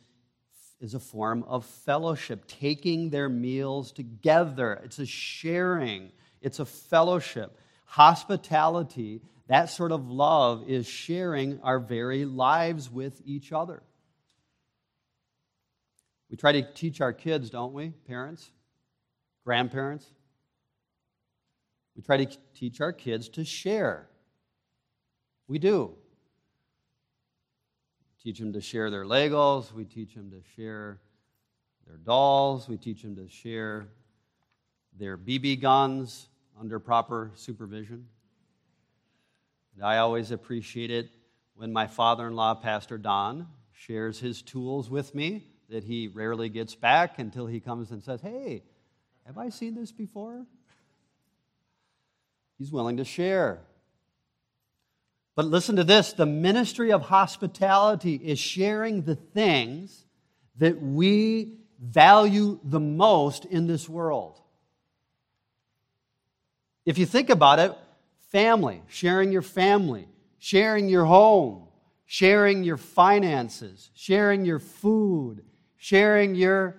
is 0.81 0.95
a 0.95 1.01
form 1.01 1.45
of 1.45 1.65
fellowship, 1.65 2.47
taking 2.47 3.11
their 3.11 3.29
meals 3.29 3.93
together. 3.93 4.81
It's 4.85 4.99
a 4.99 5.07
sharing, 5.07 6.11
it's 6.43 6.59
a 6.59 6.67
fellowship. 6.67 7.57
Hospitality, 7.87 9.23
that 9.51 9.69
sort 9.69 9.91
of 9.91 10.09
love, 10.09 10.63
is 10.69 10.87
sharing 10.87 11.61
our 11.63 11.81
very 11.81 12.25
lives 12.25 12.89
with 12.89 13.21
each 13.25 13.53
other. 13.53 13.83
We 16.31 16.37
try 16.37 16.53
to 16.53 16.63
teach 16.73 17.01
our 17.01 17.13
kids, 17.13 17.51
don't 17.51 17.73
we, 17.73 17.89
parents, 18.07 18.53
grandparents? 19.45 20.07
We 21.97 22.03
try 22.03 22.25
to 22.25 22.37
teach 22.55 22.81
our 22.81 22.93
kids 22.93 23.29
to 23.31 23.45
share. 23.45 24.09
We 25.49 25.59
do 25.59 25.97
teach 28.23 28.39
them 28.39 28.53
to 28.53 28.61
share 28.61 28.89
their 28.89 29.05
Legos. 29.05 29.73
We 29.73 29.85
teach 29.85 30.15
them 30.15 30.31
to 30.31 30.43
share 30.55 31.01
their 31.89 31.97
dolls. 31.97 32.69
We 32.69 32.77
teach 32.77 33.03
them 33.03 33.17
to 33.17 33.29
share 33.29 33.89
their 34.97 35.19
BB 35.19 35.61
guns 35.61 36.29
under 36.57 36.79
proper 36.79 37.33
supervision. 37.35 38.07
I 39.83 39.99
always 39.99 40.31
appreciate 40.31 40.91
it 40.91 41.11
when 41.55 41.73
my 41.73 41.87
father 41.87 42.27
in 42.27 42.35
law, 42.35 42.55
Pastor 42.55 42.99
Don, 42.99 43.47
shares 43.73 44.19
his 44.19 44.43
tools 44.43 44.91
with 44.91 45.15
me 45.15 45.45
that 45.69 45.85
he 45.85 46.09
rarely 46.09 46.49
gets 46.49 46.75
back 46.75 47.19
until 47.19 47.47
he 47.47 47.61
comes 47.61 47.91
and 47.91 48.03
says, 48.03 48.21
Hey, 48.21 48.63
have 49.27 49.39
I 49.39 49.49
seen 49.49 49.75
this 49.75 49.93
before? 49.93 50.45
He's 52.59 52.73
willing 52.73 52.99
to 52.99 53.05
share. 53.05 53.61
But 55.35 55.47
listen 55.47 55.77
to 55.77 55.85
this 55.85 56.13
the 56.13 56.27
ministry 56.27 56.93
of 56.93 57.03
hospitality 57.03 58.15
is 58.17 58.39
sharing 58.39 59.03
the 59.03 59.15
things 59.15 60.05
that 60.57 60.83
we 60.83 61.61
value 61.81 62.59
the 62.63 62.81
most 62.81 63.47
in 63.47 63.67
this 63.67 63.89
world. 63.89 64.39
If 66.85 66.99
you 66.99 67.07
think 67.07 67.31
about 67.31 67.59
it, 67.59 67.75
family, 68.31 68.83
sharing 68.89 69.31
your 69.31 69.43
family, 69.43 70.09
sharing 70.39 70.89
your 70.89 71.05
home, 71.05 71.69
sharing 72.07 72.65
your 72.65 72.77
finances, 72.77 73.91
sharing 73.95 74.45
your 74.45 74.59
food, 74.59 75.43
sharing 75.77 76.35
your 76.35 76.77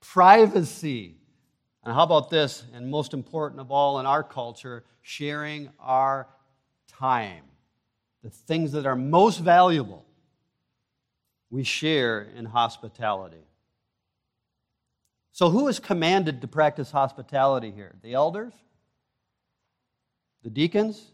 privacy. 0.00 1.16
And 1.84 1.94
how 1.94 2.02
about 2.02 2.30
this, 2.30 2.64
and 2.74 2.90
most 2.90 3.14
important 3.14 3.60
of 3.60 3.70
all 3.70 4.00
in 4.00 4.06
our 4.06 4.22
culture, 4.22 4.84
sharing 5.02 5.70
our 5.78 6.28
time 6.88 7.44
the 8.22 8.30
things 8.30 8.72
that 8.72 8.86
are 8.86 8.96
most 8.96 9.38
valuable, 9.38 10.04
we 11.50 11.64
share 11.64 12.22
in 12.36 12.44
hospitality. 12.44 13.44
So, 15.32 15.50
who 15.50 15.68
is 15.68 15.78
commanded 15.78 16.40
to 16.40 16.48
practice 16.48 16.90
hospitality 16.90 17.70
here? 17.70 17.94
The 18.02 18.14
elders? 18.14 18.52
The 20.42 20.50
deacons? 20.50 21.10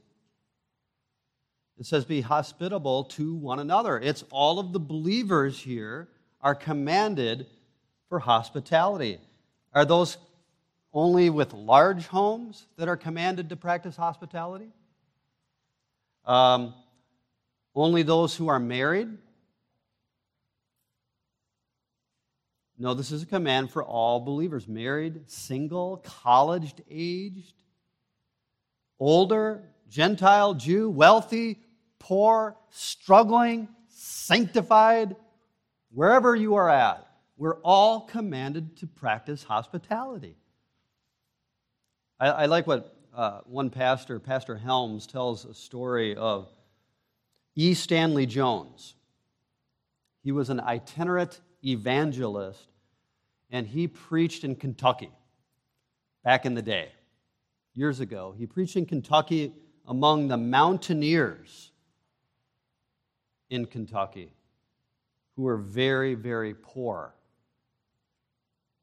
It 1.79 1.87
says, 1.87 2.05
be 2.05 2.21
hospitable 2.21 3.05
to 3.05 3.35
one 3.35 3.59
another. 3.59 3.99
It's 3.99 4.25
all 4.31 4.59
of 4.59 4.73
the 4.73 4.79
believers 4.79 5.59
here 5.59 6.09
are 6.41 6.55
commanded 6.55 7.47
for 8.09 8.21
hospitality. 8.21 9.19
Are 9.73 9.85
those 9.85 10.17
only 10.93 11.31
with 11.31 11.53
large 11.53 12.07
homes 12.07 12.67
that 12.77 12.89
are 12.89 12.97
commanded 12.97 13.49
to 13.49 13.57
practice 13.57 13.97
hospitality? 13.97 14.69
Um, 16.25 16.75
only 17.75 18.05
those 18.05 18.37
who 18.37 18.49
are 18.49 18.61
married? 18.61 19.09
No, 22.79 22.95
this 22.95 23.11
is 23.11 23.23
a 23.23 23.27
command 23.27 23.71
for 23.71 23.83
all 23.83 24.21
believers 24.21 24.69
married, 24.69 25.29
single, 25.29 25.99
college 26.23 26.75
aged, 26.91 27.55
older, 28.99 29.63
Gentile, 29.89 30.55
Jew, 30.55 30.91
wealthy, 30.91 31.61
poor, 31.99 32.57
struggling, 32.71 33.69
sanctified, 33.89 35.17
wherever 35.91 36.35
you 36.35 36.55
are 36.57 36.69
at. 36.69 37.07
We're 37.37 37.61
all 37.63 38.03
commanded 38.03 38.77
to 38.79 38.87
practice 38.87 39.43
hospitality. 39.43 40.37
I, 42.21 42.29
I 42.29 42.47
like 42.47 42.67
what 42.67 42.97
uh, 43.15 43.41
one 43.45 43.71
pastor, 43.71 44.19
Pastor 44.19 44.57
Helms, 44.57 45.07
tells 45.07 45.45
a 45.45 45.55
story 45.55 46.17
of 46.17 46.49
E. 47.55 47.75
Stanley 47.75 48.27
Jones. 48.27 48.95
He 50.23 50.33
was 50.33 50.51
an 50.51 50.61
itinerant 50.61 51.41
evangelist, 51.65 52.69
and 53.51 53.67
he 53.67 53.87
preached 53.87 54.43
in 54.43 54.57
Kentucky 54.57 55.11
back 56.25 56.47
in 56.47 56.55
the 56.55 56.63
day, 56.63 56.91
years 57.75 58.01
ago. 58.01 58.35
He 58.37 58.47
preached 58.47 58.77
in 58.77 58.87
Kentucky 58.87 59.53
among 59.87 60.29
the 60.29 60.37
mountaineers 60.37 61.71
in 63.51 63.67
Kentucky 63.67 64.33
who 65.37 65.43
were 65.43 65.57
very, 65.57 66.15
very 66.15 66.55
poor 66.55 67.15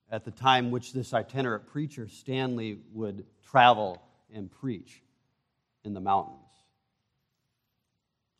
at 0.09 0.25
the 0.25 0.31
time 0.31 0.71
which 0.71 0.91
this 0.91 1.13
itinerant 1.13 1.65
preacher, 1.65 2.07
Stanley, 2.07 2.79
would 2.91 3.25
travel 3.49 4.01
and 4.33 4.51
preach 4.51 5.01
in 5.83 5.93
the 5.93 6.01
mountains 6.01 6.41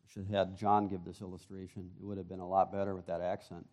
I 0.04 0.12
should 0.12 0.26
have 0.26 0.48
had 0.48 0.58
John 0.58 0.88
give 0.88 1.04
this 1.04 1.22
illustration. 1.22 1.90
It 1.98 2.04
would 2.04 2.18
have 2.18 2.28
been 2.28 2.40
a 2.40 2.48
lot 2.48 2.70
better 2.70 2.94
with 2.94 3.06
that 3.06 3.22
accent. 3.22 3.66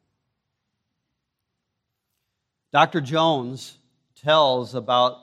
Dr. 2.71 3.01
Jones 3.01 3.77
tells 4.15 4.75
about 4.75 5.17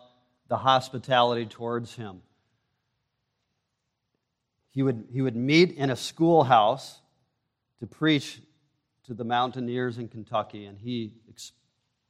the 0.48 0.58
hospitality 0.58 1.46
towards 1.46 1.94
him. 1.96 2.22
He 4.70 4.82
would, 4.82 5.08
he 5.10 5.22
would 5.22 5.36
meet 5.36 5.72
in 5.72 5.90
a 5.90 5.96
schoolhouse 5.96 7.00
to 7.80 7.86
preach 7.86 8.40
to 9.04 9.14
the 9.14 9.24
mountaineers 9.24 9.98
in 9.98 10.08
Kentucky, 10.08 10.66
and 10.66 10.78
he, 10.78 11.12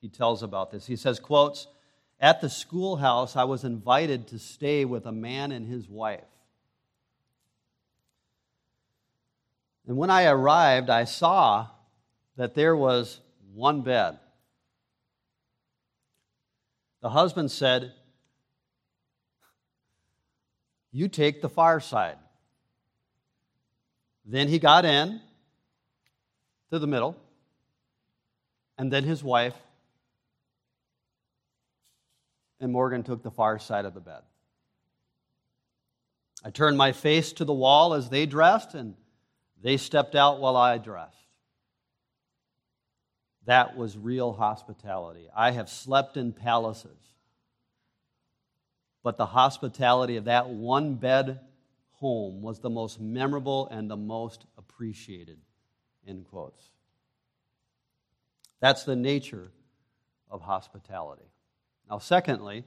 he 0.00 0.08
tells 0.08 0.42
about 0.42 0.70
this. 0.70 0.86
He 0.86 0.96
says, 0.96 1.20
quotes, 1.20 1.68
At 2.18 2.40
the 2.40 2.48
schoolhouse, 2.48 3.36
I 3.36 3.44
was 3.44 3.64
invited 3.64 4.28
to 4.28 4.38
stay 4.38 4.84
with 4.84 5.06
a 5.06 5.12
man 5.12 5.52
and 5.52 5.66
his 5.66 5.88
wife. 5.88 6.24
And 9.86 9.96
when 9.96 10.10
I 10.10 10.26
arrived, 10.26 10.90
I 10.90 11.04
saw 11.04 11.68
that 12.36 12.54
there 12.54 12.76
was 12.76 13.20
one 13.54 13.82
bed. 13.82 14.18
The 17.02 17.10
husband 17.10 17.50
said, 17.50 17.92
You 20.96 21.08
take 21.08 21.42
the 21.42 21.50
far 21.50 21.78
side. 21.78 22.16
Then 24.24 24.48
he 24.48 24.58
got 24.58 24.86
in 24.86 25.20
to 26.70 26.78
the 26.78 26.86
middle, 26.86 27.18
and 28.78 28.90
then 28.90 29.04
his 29.04 29.22
wife 29.22 29.52
and 32.60 32.72
Morgan 32.72 33.02
took 33.02 33.22
the 33.22 33.30
far 33.30 33.58
side 33.58 33.84
of 33.84 33.92
the 33.92 34.00
bed. 34.00 34.22
I 36.42 36.48
turned 36.48 36.78
my 36.78 36.92
face 36.92 37.30
to 37.34 37.44
the 37.44 37.52
wall 37.52 37.92
as 37.92 38.08
they 38.08 38.24
dressed, 38.24 38.72
and 38.72 38.94
they 39.62 39.76
stepped 39.76 40.14
out 40.14 40.40
while 40.40 40.56
I 40.56 40.78
dressed. 40.78 41.28
That 43.44 43.76
was 43.76 43.98
real 43.98 44.32
hospitality. 44.32 45.28
I 45.36 45.50
have 45.50 45.68
slept 45.68 46.16
in 46.16 46.32
palaces, 46.32 46.96
but 49.06 49.16
the 49.16 49.26
hospitality 49.26 50.16
of 50.16 50.25
that 50.25 50.48
one 50.48 50.96
bed 50.96 51.38
home 51.92 52.42
was 52.42 52.58
the 52.58 52.68
most 52.68 53.00
memorable 53.00 53.68
and 53.68 53.88
the 53.88 53.96
most 53.96 54.46
appreciated. 54.58 55.38
End 56.08 56.25
quotes. 56.28 56.70
That's 58.58 58.82
the 58.82 58.96
nature 58.96 59.52
of 60.28 60.42
hospitality. 60.42 61.30
Now, 61.88 62.00
secondly, 62.00 62.64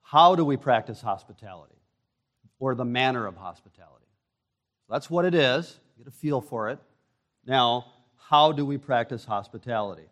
how 0.00 0.34
do 0.34 0.46
we 0.46 0.56
practice 0.56 1.02
hospitality 1.02 1.76
or 2.58 2.74
the 2.74 2.86
manner 2.86 3.26
of 3.26 3.36
hospitality? 3.36 4.06
That's 4.88 5.10
what 5.10 5.26
it 5.26 5.34
is. 5.34 5.78
Get 5.98 6.06
a 6.06 6.10
feel 6.10 6.40
for 6.40 6.70
it. 6.70 6.78
Now, 7.44 7.92
how 8.16 8.52
do 8.52 8.64
we 8.64 8.78
practice 8.78 9.26
hospitality? 9.26 10.08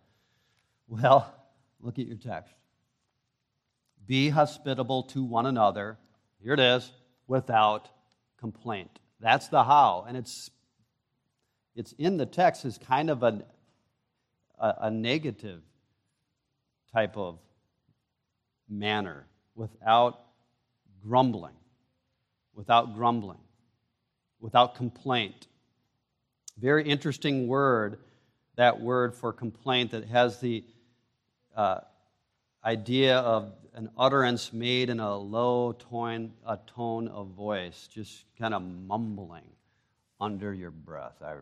Well, 0.88 1.34
look 1.80 1.98
at 1.98 2.06
your 2.06 2.18
text. 2.18 2.52
Be 4.06 4.28
hospitable 4.30 5.04
to 5.04 5.22
one 5.22 5.46
another. 5.46 5.96
Here 6.42 6.54
it 6.54 6.60
is, 6.60 6.90
without 7.26 7.88
complaint. 8.38 8.98
That's 9.20 9.48
the 9.48 9.62
how. 9.62 10.04
And 10.08 10.16
it's, 10.16 10.50
it's 11.76 11.92
in 11.92 12.16
the 12.16 12.26
text 12.26 12.64
as 12.64 12.78
kind 12.78 13.10
of 13.10 13.22
a, 13.22 13.42
a, 14.58 14.74
a 14.82 14.90
negative 14.90 15.62
type 16.92 17.16
of 17.16 17.38
manner, 18.68 19.26
without 19.54 20.20
grumbling, 21.02 21.54
without 22.54 22.94
grumbling, 22.94 23.38
without 24.40 24.74
complaint. 24.74 25.46
Very 26.58 26.88
interesting 26.88 27.46
word, 27.46 27.98
that 28.56 28.80
word 28.80 29.14
for 29.14 29.32
complaint 29.32 29.92
that 29.92 30.06
has 30.06 30.40
the 30.40 30.64
uh, 31.56 31.80
idea 32.64 33.18
of 33.18 33.52
an 33.74 33.90
utterance 33.96 34.52
made 34.52 34.90
in 34.90 35.00
a 35.00 35.16
low 35.16 35.72
tone, 35.72 36.32
a 36.46 36.58
tone 36.74 37.08
of 37.08 37.28
voice, 37.28 37.88
just 37.92 38.24
kind 38.38 38.54
of 38.54 38.62
mumbling 38.62 39.48
under 40.20 40.52
your 40.52 40.70
breath. 40.70 41.16
I, 41.24 41.34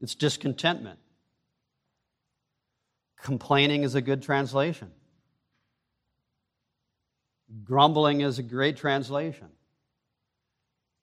it's 0.00 0.14
discontentment. 0.14 0.98
Complaining 3.22 3.82
is 3.82 3.94
a 3.94 4.00
good 4.00 4.22
translation. 4.22 4.90
Grumbling 7.64 8.20
is 8.20 8.38
a 8.38 8.42
great 8.42 8.76
translation. 8.76 9.48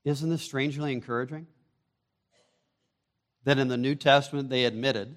Isn't 0.03 0.29
this 0.29 0.41
strangely 0.41 0.91
encouraging? 0.91 1.47
That 3.45 3.57
in 3.57 3.67
the 3.67 3.77
New 3.77 3.95
Testament 3.95 4.49
they 4.49 4.65
admitted 4.65 5.15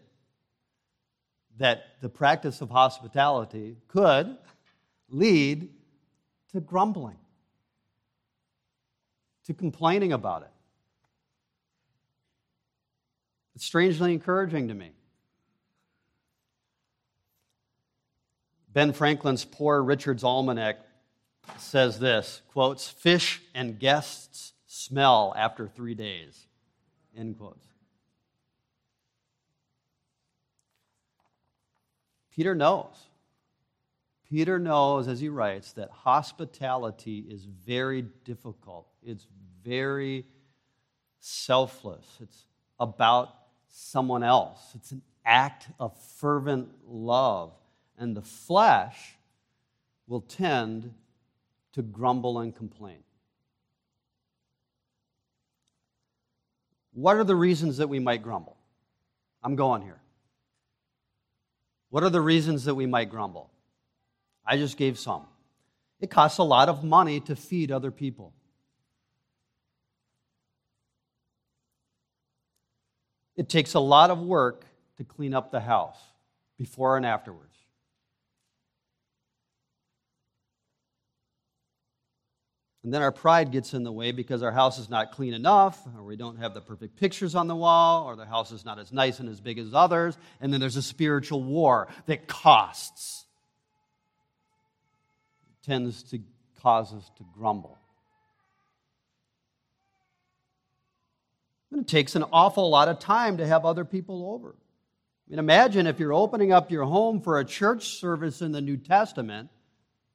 that 1.58 2.00
the 2.00 2.08
practice 2.08 2.60
of 2.60 2.70
hospitality 2.70 3.76
could 3.88 4.36
lead 5.08 5.70
to 6.52 6.60
grumbling, 6.60 7.18
to 9.46 9.54
complaining 9.54 10.12
about 10.12 10.42
it. 10.42 10.50
It's 13.54 13.64
strangely 13.64 14.12
encouraging 14.12 14.68
to 14.68 14.74
me. 14.74 14.90
Ben 18.72 18.92
Franklin's 18.92 19.46
Poor 19.46 19.82
Richard's 19.82 20.22
Almanac 20.22 20.76
says 21.56 21.98
this 21.98 22.42
quotes, 22.48 22.88
fish 22.88 23.40
and 23.54 23.78
guests 23.78 24.52
smell 24.66 25.32
after 25.36 25.66
three 25.66 25.94
days, 25.94 26.46
end 27.16 27.38
quotes. 27.38 27.66
Peter 32.36 32.54
knows. 32.54 32.94
Peter 34.28 34.58
knows, 34.58 35.08
as 35.08 35.20
he 35.20 35.28
writes, 35.28 35.72
that 35.72 35.90
hospitality 35.90 37.24
is 37.28 37.44
very 37.44 38.02
difficult. 38.24 38.86
It's 39.02 39.26
very 39.64 40.26
selfless. 41.20 42.04
It's 42.20 42.44
about 42.78 43.34
someone 43.68 44.22
else. 44.22 44.60
It's 44.74 44.92
an 44.92 45.02
act 45.24 45.68
of 45.80 45.96
fervent 46.18 46.68
love. 46.86 47.52
And 47.96 48.14
the 48.14 48.22
flesh 48.22 49.16
will 50.06 50.20
tend 50.20 50.92
to 51.72 51.82
grumble 51.82 52.40
and 52.40 52.54
complain. 52.54 53.02
What 56.92 57.16
are 57.16 57.24
the 57.24 57.36
reasons 57.36 57.78
that 57.78 57.88
we 57.88 57.98
might 57.98 58.22
grumble? 58.22 58.56
I'm 59.42 59.56
going 59.56 59.82
here. 59.82 60.00
What 61.90 62.02
are 62.02 62.10
the 62.10 62.20
reasons 62.20 62.64
that 62.64 62.74
we 62.74 62.86
might 62.86 63.10
grumble? 63.10 63.50
I 64.44 64.56
just 64.56 64.76
gave 64.76 64.98
some. 64.98 65.26
It 66.00 66.10
costs 66.10 66.38
a 66.38 66.42
lot 66.42 66.68
of 66.68 66.84
money 66.84 67.20
to 67.20 67.36
feed 67.36 67.72
other 67.72 67.90
people. 67.90 68.32
It 73.36 73.48
takes 73.48 73.74
a 73.74 73.80
lot 73.80 74.10
of 74.10 74.20
work 74.20 74.64
to 74.96 75.04
clean 75.04 75.34
up 75.34 75.50
the 75.50 75.60
house 75.60 75.98
before 76.58 76.96
and 76.96 77.04
afterwards. 77.04 77.54
And 82.86 82.94
then 82.94 83.02
our 83.02 83.10
pride 83.10 83.50
gets 83.50 83.74
in 83.74 83.82
the 83.82 83.90
way 83.90 84.12
because 84.12 84.44
our 84.44 84.52
house 84.52 84.78
is 84.78 84.88
not 84.88 85.10
clean 85.10 85.34
enough, 85.34 85.76
or 85.96 86.04
we 86.04 86.14
don't 86.14 86.38
have 86.38 86.54
the 86.54 86.60
perfect 86.60 86.94
pictures 86.94 87.34
on 87.34 87.48
the 87.48 87.56
wall, 87.56 88.04
or 88.04 88.14
the 88.14 88.24
house 88.24 88.52
is 88.52 88.64
not 88.64 88.78
as 88.78 88.92
nice 88.92 89.18
and 89.18 89.28
as 89.28 89.40
big 89.40 89.58
as 89.58 89.74
others. 89.74 90.16
And 90.40 90.52
then 90.52 90.60
there's 90.60 90.76
a 90.76 90.82
spiritual 90.82 91.42
war 91.42 91.88
that 92.06 92.28
costs, 92.28 93.24
it 95.50 95.66
tends 95.66 96.04
to 96.10 96.20
cause 96.62 96.94
us 96.94 97.10
to 97.16 97.24
grumble. 97.34 97.76
And 101.72 101.80
it 101.80 101.88
takes 101.88 102.14
an 102.14 102.22
awful 102.32 102.70
lot 102.70 102.86
of 102.86 103.00
time 103.00 103.38
to 103.38 103.46
have 103.48 103.64
other 103.64 103.84
people 103.84 104.30
over. 104.32 104.50
I 104.50 105.30
mean, 105.30 105.40
imagine 105.40 105.88
if 105.88 105.98
you're 105.98 106.14
opening 106.14 106.52
up 106.52 106.70
your 106.70 106.84
home 106.84 107.20
for 107.20 107.40
a 107.40 107.44
church 107.44 107.98
service 107.98 108.42
in 108.42 108.52
the 108.52 108.60
New 108.60 108.76
Testament, 108.76 109.50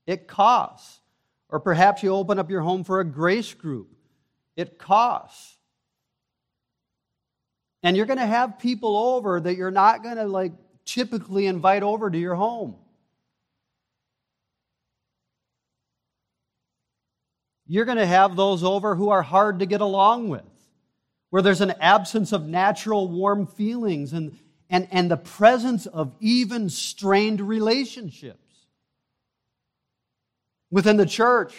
it 0.08 0.26
costs. 0.26 1.01
Or 1.52 1.60
perhaps 1.60 2.02
you 2.02 2.16
open 2.16 2.40
up 2.40 2.50
your 2.50 2.62
home 2.62 2.84
for 2.84 3.02
a 3.02 3.06
grace 3.06 3.54
group. 3.54 3.90
It 4.56 4.78
costs. 4.78 5.58
And 7.84 7.98
you're 7.98 8.06
going 8.06 8.20
to 8.20 8.26
have 8.26 8.60
people 8.60 8.96
over 8.96 9.40
that 9.40 9.56
you're 9.56 9.72
not 9.72 10.02
going 10.02 10.16
to 10.16 10.26
like 10.26 10.54
typically 10.86 11.48
invite 11.48 11.84
over 11.84 12.10
to 12.10 12.18
your 12.18 12.36
home. 12.36 12.76
You're 17.68 17.86
going 17.86 17.98
to 17.98 18.06
have 18.06 18.36
those 18.36 18.64
over 18.64 18.96
who 18.96 19.10
are 19.10 19.22
hard 19.22 19.60
to 19.60 19.66
get 19.66 19.82
along 19.82 20.30
with, 20.30 20.44
where 21.30 21.42
there's 21.42 21.62
an 21.62 21.74
absence 21.80 22.34
of 22.34 22.46
natural 22.46 23.08
warm 23.08 23.48
feelings 23.48 24.14
and, 24.14 24.38
and, 24.70 24.88
and 24.92 25.10
the 25.10 25.18
presence 25.18 25.86
of 25.86 26.14
even 26.20 26.70
strained 26.70 27.42
relationships 27.42 28.41
within 30.72 30.98
the 30.98 31.06
church. 31.06 31.54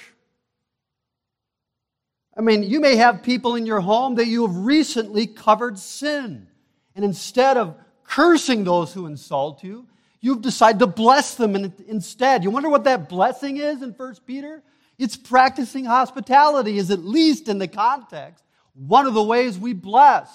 I 2.36 2.40
mean, 2.40 2.62
you 2.62 2.80
may 2.80 2.96
have 2.96 3.22
people 3.22 3.56
in 3.56 3.66
your 3.66 3.80
home 3.80 4.14
that 4.16 4.26
you 4.26 4.46
have 4.46 4.56
recently 4.56 5.26
covered 5.26 5.78
sin. 5.78 6.48
And 6.96 7.04
instead 7.04 7.56
of 7.56 7.76
cursing 8.04 8.64
those 8.64 8.92
who 8.92 9.06
insult 9.06 9.62
you, 9.62 9.86
you've 10.20 10.42
decided 10.42 10.78
to 10.78 10.86
bless 10.86 11.34
them 11.34 11.72
instead. 11.86 12.42
You 12.42 12.50
wonder 12.50 12.70
what 12.70 12.84
that 12.84 13.08
blessing 13.08 13.58
is 13.58 13.82
in 13.82 13.90
1 13.90 14.14
Peter? 14.26 14.62
It's 14.98 15.16
practicing 15.16 15.84
hospitality, 15.84 16.78
is 16.78 16.90
at 16.90 17.00
least 17.00 17.48
in 17.48 17.58
the 17.58 17.68
context 17.68 18.44
one 18.74 19.06
of 19.06 19.14
the 19.14 19.22
ways 19.22 19.58
we 19.58 19.72
bless. 19.74 20.30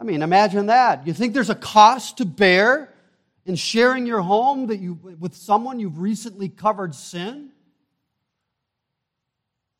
I 0.00 0.04
mean, 0.04 0.22
imagine 0.22 0.66
that. 0.66 1.06
You 1.06 1.12
think 1.12 1.34
there's 1.34 1.50
a 1.50 1.54
cost 1.54 2.18
to 2.18 2.24
bear 2.24 2.92
in 3.46 3.54
sharing 3.54 4.06
your 4.06 4.20
home 4.20 4.66
that 4.68 4.78
you, 4.78 4.94
with 4.94 5.34
someone 5.34 5.78
you've 5.78 5.98
recently 5.98 6.48
covered 6.48 6.94
sin? 6.94 7.50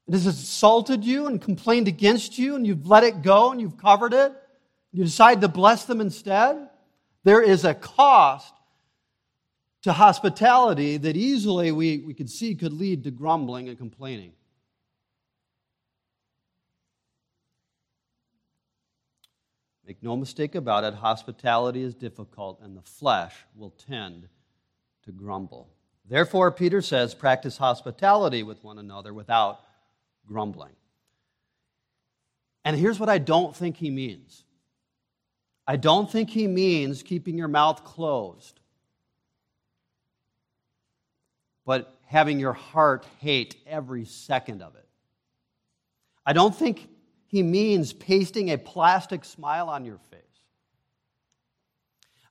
It 0.07 0.13
has 0.13 0.27
assaulted 0.27 1.05
you 1.05 1.27
and 1.27 1.41
complained 1.41 1.89
against 1.89 2.39
you, 2.39 2.57
and 2.57 2.67
you've 2.67 2.87
let 2.87 3.05
it 3.05 3.23
go 3.23 3.53
and 3.53 3.61
you've 3.61 3.79
covered 3.79 4.13
it. 4.13 4.33
You 4.93 5.05
decide 5.05 5.41
to 5.41 5.49
bless 5.49 5.85
them 5.87 6.01
instead. 6.01 6.69
There 7.25 7.43
is 7.43 7.65
a 7.65 7.75
cost 7.75 8.53
to 9.83 9.93
hospitality 9.93 10.99
that 10.99 11.17
easily 11.17 11.73
we, 11.73 11.99
we 11.99 12.15
could 12.15 12.31
see 12.31 12.55
could 12.55 12.73
lead 12.73 13.05
to 13.05 13.11
grumbling 13.11 13.69
and 13.69 13.79
complaining. 13.79 14.33
Make 19.87 20.03
no 20.03 20.17
mistake 20.17 20.55
about 20.55 20.85
it, 20.85 20.95
hospitality 20.95 21.83
is 21.83 21.95
difficult, 21.95 22.61
and 22.63 22.75
the 22.75 22.83
flesh 22.83 23.35
will 23.55 23.71
tend 23.71 24.29
to 25.05 25.13
grumble. 25.13 25.69
Therefore, 26.09 26.51
Peter 26.51 26.81
says, 26.81 27.15
practice 27.15 27.59
hospitality 27.59 28.43
with 28.43 28.65
one 28.65 28.79
another 28.79 29.13
without 29.13 29.61
grumbling. 30.27 30.75
And 32.65 32.77
here's 32.77 32.99
what 32.99 33.09
I 33.09 33.19
don't 33.19 33.55
think 33.55 33.77
he 33.77 33.91
means 33.91 34.45
I 35.67 35.77
don't 35.77 36.11
think 36.11 36.31
he 36.31 36.47
means 36.47 37.03
keeping 37.03 37.39
your 37.39 37.49
mouth 37.49 37.85
closed, 37.85 38.61
but 41.65 41.99
having 42.07 42.39
your 42.39 42.53
heart 42.53 43.07
hate 43.21 43.57
every 43.67 44.05
second 44.05 44.63
of 44.63 44.77
it. 44.77 44.87
I 46.27 46.33
don't 46.33 46.55
think 46.55 46.89
he 47.27 47.43
means 47.43 47.93
pasting 47.93 48.51
a 48.51 48.59
plastic 48.59 49.25
smile 49.25 49.69
on 49.69 49.85
your 49.85 49.99
face. 50.11 50.21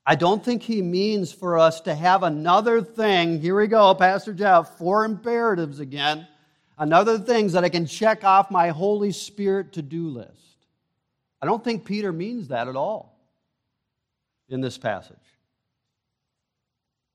I 0.06 0.16
don't 0.16 0.44
think 0.44 0.64
he 0.64 0.82
means 0.82 1.32
for 1.32 1.58
us 1.58 1.82
to 1.82 1.96
have 1.96 2.24
another 2.24 2.82
thing. 2.82 3.40
Here 3.40 3.56
we 3.56 3.68
go, 3.68 3.96
Pastor 3.96 4.34
Jeff, 4.34 4.78
four 4.78 5.06
imperatives 5.06 5.80
again. 5.80 6.28
Another 6.78 7.20
things 7.20 7.54
that 7.54 7.64
I 7.64 7.70
can 7.70 7.86
check 7.86 8.24
off 8.24 8.50
my 8.50 8.70
Holy 8.70 9.12
Spirit 9.12 9.74
to 9.74 9.82
do 9.82 10.08
list. 10.10 10.32
I 11.42 11.46
don't 11.46 11.64
think 11.64 11.86
Peter 11.86 12.12
means 12.12 12.48
that 12.48 12.68
at 12.68 12.76
all 12.76 13.20
in 14.50 14.62
this 14.62 14.78
passage. 14.78 15.18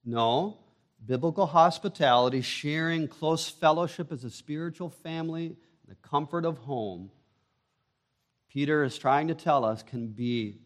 No, 0.05 0.59
biblical 1.05 1.47
hospitality, 1.47 2.41
sharing 2.41 3.09
close 3.09 3.49
fellowship 3.49 4.13
as 4.13 4.25
a 4.25 4.31
spiritual 4.31 4.91
family, 4.91 5.57
the 5.87 5.95
comfort 5.97 6.45
of 6.45 6.59
home, 6.59 7.11
Peter 8.49 8.83
is 8.85 8.99
trying 8.99 9.29
to 9.29 9.35
tell 9.35 9.65
us 9.65 9.83
can 9.83 10.09
be 10.09 10.57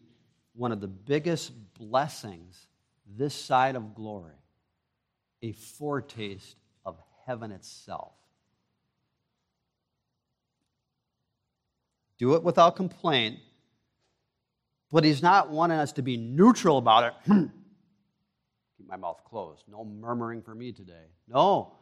one 0.53 0.71
of 0.71 0.79
the 0.79 0.87
biggest 0.87 1.51
blessings 1.73 2.67
this 3.05 3.35
side 3.35 3.75
of 3.75 3.93
glory, 3.95 4.33
a 5.41 5.51
foretaste 5.51 6.55
of 6.85 6.97
heaven 7.25 7.51
itself. 7.51 8.13
Do 12.17 12.35
it 12.35 12.43
without 12.43 12.75
complaint, 12.75 13.39
but 14.91 15.03
he's 15.03 15.21
not 15.21 15.49
wanting 15.49 15.79
us 15.79 15.91
to 15.93 16.01
be 16.01 16.17
neutral 16.17 16.77
about 16.77 17.03
it. 17.05 17.13
Hmm. 17.25 17.45
Keep 18.77 18.87
my 18.87 18.97
mouth 18.97 19.21
closed. 19.25 19.63
No 19.67 19.83
murmuring 19.83 20.41
for 20.41 20.53
me 20.53 20.71
today. 20.71 21.07
No. 21.27 21.73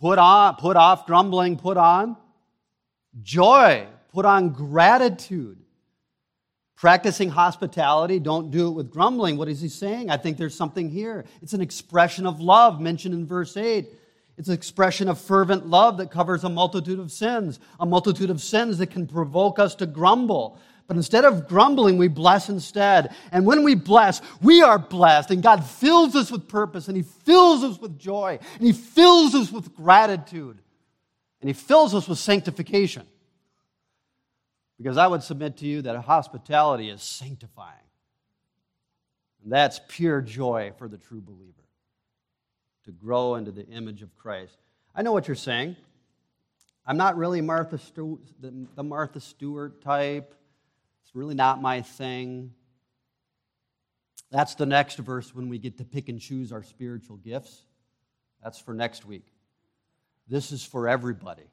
Put 0.00 0.18
on, 0.18 0.56
put 0.56 0.76
off 0.76 1.06
grumbling, 1.06 1.56
put 1.56 1.76
on 1.76 2.16
joy, 3.20 3.86
put 4.12 4.24
on 4.24 4.50
gratitude. 4.50 5.58
Practicing 6.76 7.28
hospitality, 7.28 8.18
don't 8.18 8.50
do 8.50 8.68
it 8.68 8.70
with 8.72 8.90
grumbling. 8.90 9.36
What 9.36 9.48
is 9.48 9.60
he 9.60 9.68
saying? 9.68 10.10
I 10.10 10.16
think 10.16 10.36
there's 10.36 10.54
something 10.54 10.90
here. 10.90 11.24
It's 11.40 11.52
an 11.52 11.60
expression 11.60 12.26
of 12.26 12.40
love 12.40 12.80
mentioned 12.80 13.14
in 13.14 13.24
verse 13.24 13.56
8. 13.56 13.88
It's 14.42 14.48
an 14.48 14.54
expression 14.54 15.08
of 15.08 15.20
fervent 15.20 15.68
love 15.68 15.98
that 15.98 16.10
covers 16.10 16.42
a 16.42 16.48
multitude 16.48 16.98
of 16.98 17.12
sins, 17.12 17.60
a 17.78 17.86
multitude 17.86 18.28
of 18.28 18.40
sins 18.40 18.78
that 18.78 18.88
can 18.88 19.06
provoke 19.06 19.60
us 19.60 19.76
to 19.76 19.86
grumble. 19.86 20.58
But 20.88 20.96
instead 20.96 21.24
of 21.24 21.46
grumbling, 21.46 21.96
we 21.96 22.08
bless 22.08 22.48
instead. 22.48 23.14
And 23.30 23.46
when 23.46 23.62
we 23.62 23.76
bless, 23.76 24.20
we 24.42 24.60
are 24.60 24.80
blessed. 24.80 25.30
And 25.30 25.44
God 25.44 25.64
fills 25.64 26.16
us 26.16 26.32
with 26.32 26.48
purpose, 26.48 26.88
and 26.88 26.96
He 26.96 27.04
fills 27.04 27.62
us 27.62 27.78
with 27.78 28.00
joy, 28.00 28.40
and 28.56 28.66
He 28.66 28.72
fills 28.72 29.36
us 29.36 29.52
with 29.52 29.76
gratitude, 29.76 30.58
and 31.40 31.48
He 31.48 31.54
fills 31.54 31.94
us 31.94 32.08
with 32.08 32.18
sanctification. 32.18 33.06
Because 34.76 34.96
I 34.96 35.06
would 35.06 35.22
submit 35.22 35.58
to 35.58 35.66
you 35.66 35.82
that 35.82 35.96
hospitality 35.98 36.90
is 36.90 37.00
sanctifying. 37.00 37.76
And 39.44 39.52
that's 39.52 39.80
pure 39.86 40.20
joy 40.20 40.72
for 40.78 40.88
the 40.88 40.98
true 40.98 41.20
believer 41.20 41.61
to 42.84 42.90
grow 42.90 43.36
into 43.36 43.50
the 43.50 43.66
image 43.66 44.02
of 44.02 44.16
Christ. 44.16 44.56
I 44.94 45.02
know 45.02 45.12
what 45.12 45.28
you're 45.28 45.34
saying. 45.34 45.76
I'm 46.84 46.96
not 46.96 47.16
really 47.16 47.40
Martha 47.40 47.78
Stewart, 47.78 48.20
the 48.40 48.82
Martha 48.82 49.20
Stewart 49.20 49.82
type. 49.82 50.34
It's 51.04 51.14
really 51.14 51.34
not 51.34 51.62
my 51.62 51.82
thing. 51.82 52.52
That's 54.30 54.54
the 54.54 54.66
next 54.66 54.96
verse 54.96 55.34
when 55.34 55.48
we 55.48 55.58
get 55.58 55.78
to 55.78 55.84
pick 55.84 56.08
and 56.08 56.20
choose 56.20 56.52
our 56.52 56.62
spiritual 56.62 57.18
gifts. 57.18 57.64
That's 58.42 58.58
for 58.58 58.74
next 58.74 59.04
week. 59.04 59.26
This 60.26 60.50
is 60.50 60.64
for 60.64 60.88
everybody. 60.88 61.44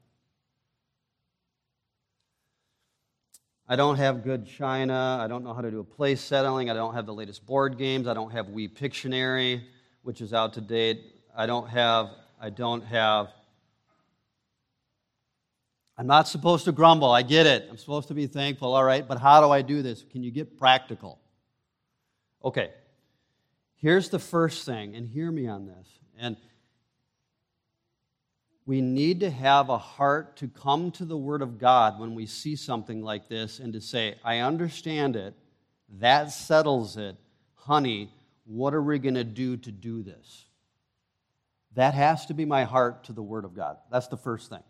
I 3.68 3.76
don't 3.76 3.98
have 3.98 4.24
good 4.24 4.48
china. 4.48 5.20
I 5.22 5.28
don't 5.28 5.44
know 5.44 5.54
how 5.54 5.62
to 5.62 5.70
do 5.70 5.80
a 5.80 5.84
place 5.84 6.22
settling. 6.22 6.72
I 6.72 6.74
don't 6.74 6.96
have 6.96 7.06
the 7.06 7.14
latest 7.14 7.46
board 7.46 7.78
games. 7.78 8.08
I 8.08 8.16
don't 8.16 8.32
have 8.32 8.48
Wii 8.48 8.76
Pictionary, 8.76 9.62
which 10.02 10.22
is 10.22 10.34
out 10.34 10.54
to 10.54 10.62
date. 10.62 11.19
I 11.40 11.46
don't 11.46 11.70
have, 11.70 12.10
I 12.42 12.50
don't 12.50 12.84
have. 12.84 13.30
I'm 15.98 16.06
not 16.06 16.28
supposed 16.28 16.66
to 16.66 16.74
grumble. 16.74 17.10
I 17.10 17.22
get 17.22 17.46
it. 17.46 17.66
I'm 17.70 17.78
supposed 17.78 18.10
to 18.10 18.14
be 18.14 18.28
thankful, 18.28 18.74
all 18.74 18.84
right, 18.84 19.08
but 19.08 19.20
how 19.20 19.40
do 19.40 19.50
I 19.50 19.62
do 19.62 19.82
this? 19.82 20.04
Can 20.12 20.22
you 20.22 20.32
get 20.32 20.60
practical? 20.60 21.18
Okay. 22.44 22.72
Here's 23.78 24.10
the 24.10 24.20
first 24.20 24.66
thing, 24.66 24.98
and 24.98 25.08
hear 25.08 25.32
me 25.32 25.48
on 25.48 25.66
this. 25.66 25.88
And 26.20 26.36
we 28.66 28.82
need 28.82 29.22
to 29.22 29.30
have 29.30 29.70
a 29.70 29.78
heart 29.78 30.36
to 30.38 30.50
come 30.50 30.92
to 30.92 31.06
the 31.06 31.16
Word 31.16 31.42
of 31.42 31.58
God 31.58 32.02
when 32.02 32.16
we 32.16 32.26
see 32.26 32.58
something 32.58 33.02
like 33.02 33.30
this 33.30 33.60
and 33.60 33.72
to 33.72 33.80
say, 33.80 34.16
I 34.26 34.40
understand 34.40 35.16
it. 35.16 35.36
That 36.00 36.34
settles 36.34 36.98
it. 36.98 37.16
Honey, 37.56 38.12
what 38.44 38.74
are 38.74 38.84
we 38.84 39.00
going 39.00 39.16
to 39.16 39.24
do 39.24 39.56
to 39.56 39.72
do 39.72 40.04
this? 40.04 40.49
That 41.76 41.94
has 41.94 42.26
to 42.28 42.34
be 42.34 42.46
my 42.46 42.64
heart 42.64 43.06
to 43.06 43.14
the 43.14 43.22
Word 43.22 43.46
of 43.46 43.56
God. 43.56 43.78
That's 43.92 44.08
the 44.08 44.18
first 44.18 44.50
thing. 44.50 44.64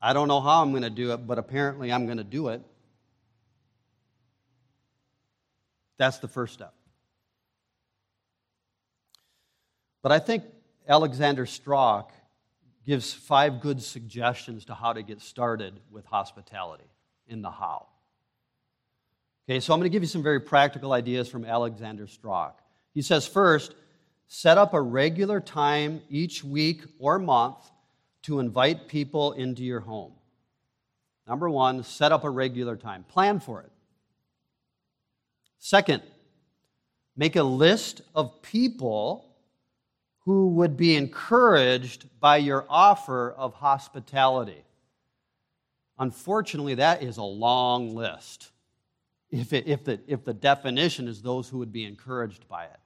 I 0.00 0.12
don't 0.12 0.28
know 0.28 0.40
how 0.40 0.62
I'm 0.62 0.70
going 0.70 0.82
to 0.82 0.90
do 0.90 1.12
it, 1.12 1.26
but 1.26 1.38
apparently 1.38 1.92
I'm 1.92 2.06
going 2.06 2.18
to 2.18 2.24
do 2.24 2.48
it. 2.48 2.62
That's 5.96 6.18
the 6.18 6.28
first 6.28 6.54
step. 6.54 6.74
But 10.02 10.10
I 10.10 10.18
think 10.18 10.42
Alexander 10.88 11.46
Strauch 11.46 12.10
gives 12.84 13.12
five 13.12 13.60
good 13.60 13.80
suggestions 13.80 14.64
to 14.64 14.74
how 14.74 14.92
to 14.92 15.02
get 15.02 15.20
started 15.20 15.78
with 15.90 16.04
hospitality 16.04 16.90
in 17.28 17.40
the 17.40 17.50
how. 17.50 17.86
Okay, 19.48 19.60
so 19.60 19.72
I'm 19.72 19.78
going 19.78 19.90
to 19.90 19.92
give 19.92 20.02
you 20.02 20.08
some 20.08 20.22
very 20.22 20.40
practical 20.40 20.92
ideas 20.92 21.28
from 21.28 21.44
Alexander 21.44 22.06
Strauch. 22.06 22.58
He 22.94 23.02
says, 23.02 23.26
first, 23.26 23.74
set 24.34 24.56
up 24.56 24.72
a 24.72 24.80
regular 24.80 25.40
time 25.40 26.00
each 26.08 26.42
week 26.42 26.80
or 26.98 27.18
month 27.18 27.70
to 28.22 28.40
invite 28.40 28.88
people 28.88 29.32
into 29.32 29.62
your 29.62 29.80
home. 29.80 30.14
Number 31.28 31.50
one, 31.50 31.84
set 31.84 32.12
up 32.12 32.24
a 32.24 32.30
regular 32.30 32.74
time. 32.74 33.04
Plan 33.04 33.40
for 33.40 33.60
it. 33.60 33.70
Second, 35.58 36.02
make 37.14 37.36
a 37.36 37.42
list 37.42 38.00
of 38.14 38.40
people 38.40 39.36
who 40.20 40.48
would 40.48 40.78
be 40.78 40.96
encouraged 40.96 42.06
by 42.18 42.38
your 42.38 42.64
offer 42.70 43.32
of 43.32 43.52
hospitality. 43.52 44.64
Unfortunately, 45.98 46.76
that 46.76 47.02
is 47.02 47.18
a 47.18 47.22
long 47.22 47.94
list 47.94 48.50
if, 49.30 49.52
it, 49.52 49.66
if, 49.66 49.84
the, 49.84 50.00
if 50.06 50.24
the 50.24 50.32
definition 50.32 51.06
is 51.06 51.20
those 51.20 51.50
who 51.50 51.58
would 51.58 51.72
be 51.72 51.84
encouraged 51.84 52.48
by 52.48 52.64
it. 52.64 52.81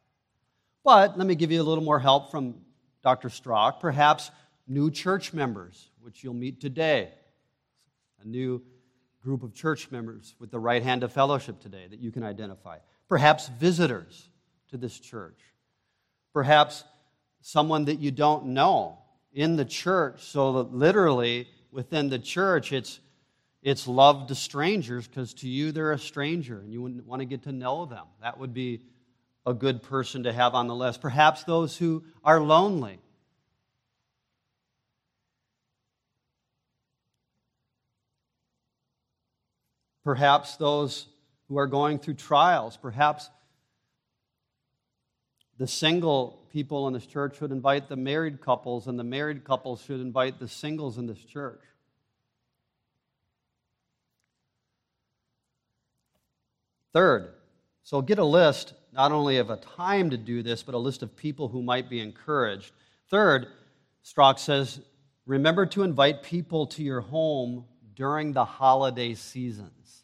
But 0.87 1.19
let 1.19 1.27
me 1.27 1.35
give 1.35 1.51
you 1.51 1.61
a 1.61 1.65
little 1.65 1.83
more 1.83 1.99
help 1.99 2.31
from 2.31 2.55
Dr. 3.03 3.29
Strauch. 3.29 3.81
Perhaps 3.81 4.31
new 4.69 4.89
church 4.89 5.33
members, 5.33 5.91
which 6.01 6.23
you'll 6.23 6.33
meet 6.33 6.61
today. 6.61 7.11
A 8.23 8.29
new 8.29 8.63
group 9.21 9.43
of 9.43 9.53
church 9.53 9.91
members 9.91 10.37
with 10.39 10.53
the 10.53 10.61
right 10.61 10.85
hand 10.85 11.03
of 11.03 11.13
fellowship 11.13 11.59
today 11.59 11.89
that 11.91 11.99
you 11.99 12.13
can 12.13 12.23
identify. 12.23 12.79
perhaps 13.09 13.49
visitors 13.49 14.29
to 14.71 14.77
this 14.77 14.97
church, 15.01 15.41
perhaps 16.33 16.85
someone 17.41 17.87
that 17.87 17.99
you 17.99 18.13
don't 18.13 18.47
know 18.47 18.99
in 19.33 19.57
the 19.57 19.65
church, 19.65 20.23
so 20.23 20.53
that 20.53 20.73
literally 20.73 21.49
within 21.73 22.09
the 22.11 22.19
church, 22.19 22.73
it's, 22.73 23.01
it's 23.61 23.89
love 23.89 24.29
to 24.29 24.37
strangers 24.37 25.09
because 25.09 25.35
to 25.35 25.49
you 25.49 25.73
they're 25.73 25.91
a 25.91 25.99
stranger 25.99 26.61
and 26.61 26.73
you 26.73 26.81
wouldn't 26.81 27.05
want 27.07 27.23
to 27.23 27.27
get 27.27 27.43
to 27.43 27.51
know 27.51 27.87
them. 27.87 28.07
That 28.23 28.39
would 28.39 28.55
be 28.55 28.83
a 29.47 29.55
good 29.55 29.83
person 29.83 30.25
to 30.25 30.33
have 30.33 30.55
on 30.55 30.67
the 30.67 30.75
list. 30.75 31.01
Perhaps 31.01 31.45
those 31.45 31.77
who 31.77 32.05
are 32.25 32.41
lonely. 32.41 32.99
Perhaps 40.05 40.57
those 40.57 41.07
who 41.49 41.59
are 41.59 41.69
going 41.69 41.99
through 41.99 42.15
trials. 42.15 42.77
Perhaps 42.77 43.31
the 45.59 45.67
single 45.67 46.47
people 46.53 46.87
in 46.89 46.93
this 46.93 47.07
church 47.07 47.39
should 47.39 47.51
invite 47.53 47.89
the 47.89 47.97
married 47.97 48.41
couples, 48.41 48.89
and 48.89 48.99
the 48.99 49.05
married 49.05 49.45
couples 49.45 49.83
should 49.83 50.01
invite 50.01 50.39
the 50.39 50.49
singles 50.49 50.99
in 50.99 51.07
this 51.07 51.19
church. 51.19 51.61
Third, 56.93 57.33
so 57.83 58.03
get 58.03 58.19
a 58.19 58.25
list 58.25 58.75
not 58.97 59.13
only 59.13 59.37
of 59.37 59.51
a 59.51 59.57
time 59.57 60.11
to 60.11 60.17
do 60.17 60.43
this, 60.43 60.63
but 60.63 60.75
a 60.75 60.79
list 60.79 61.03
of 61.03 61.15
people 61.15 61.49
who 61.49 61.63
might 61.63 61.91
be 61.91 62.01
encouraged. 62.01 62.73
Third, 63.11 63.47
Strauch 64.03 64.39
says, 64.39 64.81
remember 65.27 65.67
to 65.67 65.83
invite 65.83 66.23
people 66.23 66.67
to 66.69 66.83
your 66.83 67.03
home 67.03 67.67
during 67.95 68.33
the 68.33 68.45
holiday 68.45 69.15
seasons. 69.15 70.03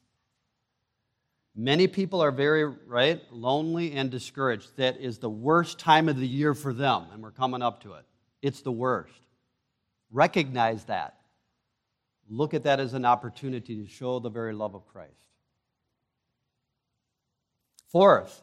Many 1.54 1.86
people 1.86 2.22
are 2.22 2.30
very, 2.30 2.64
right, 2.64 3.20
lonely 3.30 3.92
and 3.92 4.10
discouraged. 4.10 4.76
That 4.76 4.98
is 4.98 5.18
the 5.18 5.30
worst 5.30 5.78
time 5.78 6.08
of 6.08 6.16
the 6.16 6.26
year 6.26 6.54
for 6.54 6.72
them, 6.72 7.06
and 7.12 7.22
we're 7.22 7.30
coming 7.30 7.62
up 7.62 7.82
to 7.82 7.94
it. 7.94 8.04
It's 8.40 8.62
the 8.62 8.72
worst. 8.72 9.12
Recognize 10.10 10.84
that. 10.84 11.16
Look 12.28 12.54
at 12.54 12.64
that 12.64 12.80
as 12.80 12.94
an 12.94 13.04
opportunity 13.04 13.82
to 13.82 13.88
show 13.88 14.18
the 14.18 14.30
very 14.30 14.54
love 14.54 14.74
of 14.74 14.86
Christ. 14.86 15.12
Fourth, 17.90 18.42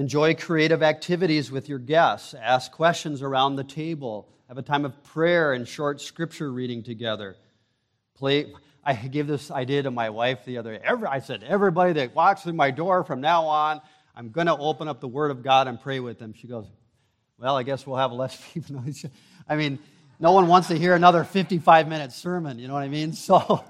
enjoy 0.00 0.34
creative 0.34 0.82
activities 0.82 1.52
with 1.52 1.68
your 1.68 1.78
guests. 1.78 2.32
Ask 2.32 2.72
questions 2.72 3.20
around 3.20 3.56
the 3.56 3.64
table. 3.64 4.30
Have 4.48 4.56
a 4.56 4.62
time 4.62 4.86
of 4.86 5.04
prayer 5.04 5.52
and 5.52 5.68
short 5.68 6.00
scripture 6.00 6.50
reading 6.50 6.82
together. 6.82 7.36
Play. 8.16 8.50
I 8.82 8.94
gave 8.94 9.26
this 9.26 9.50
idea 9.50 9.82
to 9.82 9.90
my 9.90 10.08
wife 10.08 10.46
the 10.46 10.56
other 10.56 10.74
day. 10.74 10.80
Every, 10.82 11.06
I 11.06 11.18
said, 11.18 11.42
everybody 11.42 11.92
that 11.92 12.14
walks 12.14 12.44
through 12.44 12.54
my 12.54 12.70
door 12.70 13.04
from 13.04 13.20
now 13.20 13.44
on, 13.44 13.82
I'm 14.16 14.30
going 14.30 14.46
to 14.46 14.56
open 14.56 14.88
up 14.88 15.02
the 15.02 15.08
Word 15.08 15.30
of 15.30 15.42
God 15.42 15.68
and 15.68 15.78
pray 15.78 16.00
with 16.00 16.18
them. 16.18 16.32
She 16.32 16.48
goes, 16.48 16.66
Well, 17.38 17.58
I 17.58 17.62
guess 17.62 17.86
we'll 17.86 17.98
have 17.98 18.10
less 18.10 18.40
people. 18.54 18.82
I 19.46 19.54
mean, 19.54 19.78
no 20.18 20.32
one 20.32 20.48
wants 20.48 20.68
to 20.68 20.78
hear 20.78 20.94
another 20.94 21.24
55 21.24 21.88
minute 21.88 22.12
sermon, 22.12 22.58
you 22.58 22.68
know 22.68 22.74
what 22.74 22.84
I 22.84 22.88
mean? 22.88 23.12
So 23.12 23.62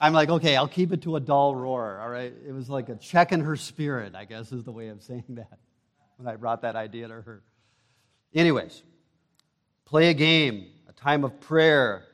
I'm 0.00 0.12
like, 0.12 0.28
okay, 0.28 0.54
I'll 0.56 0.68
keep 0.68 0.92
it 0.92 1.02
to 1.02 1.16
a 1.16 1.20
dull 1.20 1.54
roar, 1.54 1.98
all 2.00 2.08
right? 2.08 2.32
It 2.46 2.52
was 2.52 2.70
like 2.70 2.88
a 2.88 2.94
check 2.96 3.32
in 3.32 3.40
her 3.40 3.56
spirit, 3.56 4.14
I 4.14 4.24
guess 4.24 4.52
is 4.52 4.62
the 4.62 4.70
way 4.70 4.88
of 4.88 5.02
saying 5.02 5.24
that 5.30 5.58
when 6.16 6.28
I 6.28 6.36
brought 6.36 6.62
that 6.62 6.76
idea 6.76 7.08
to 7.08 7.14
her. 7.14 7.42
Anyways, 8.32 8.82
play 9.84 10.10
a 10.10 10.14
game, 10.14 10.68
a 10.88 10.92
time 10.92 11.24
of 11.24 11.40
prayer, 11.40 12.04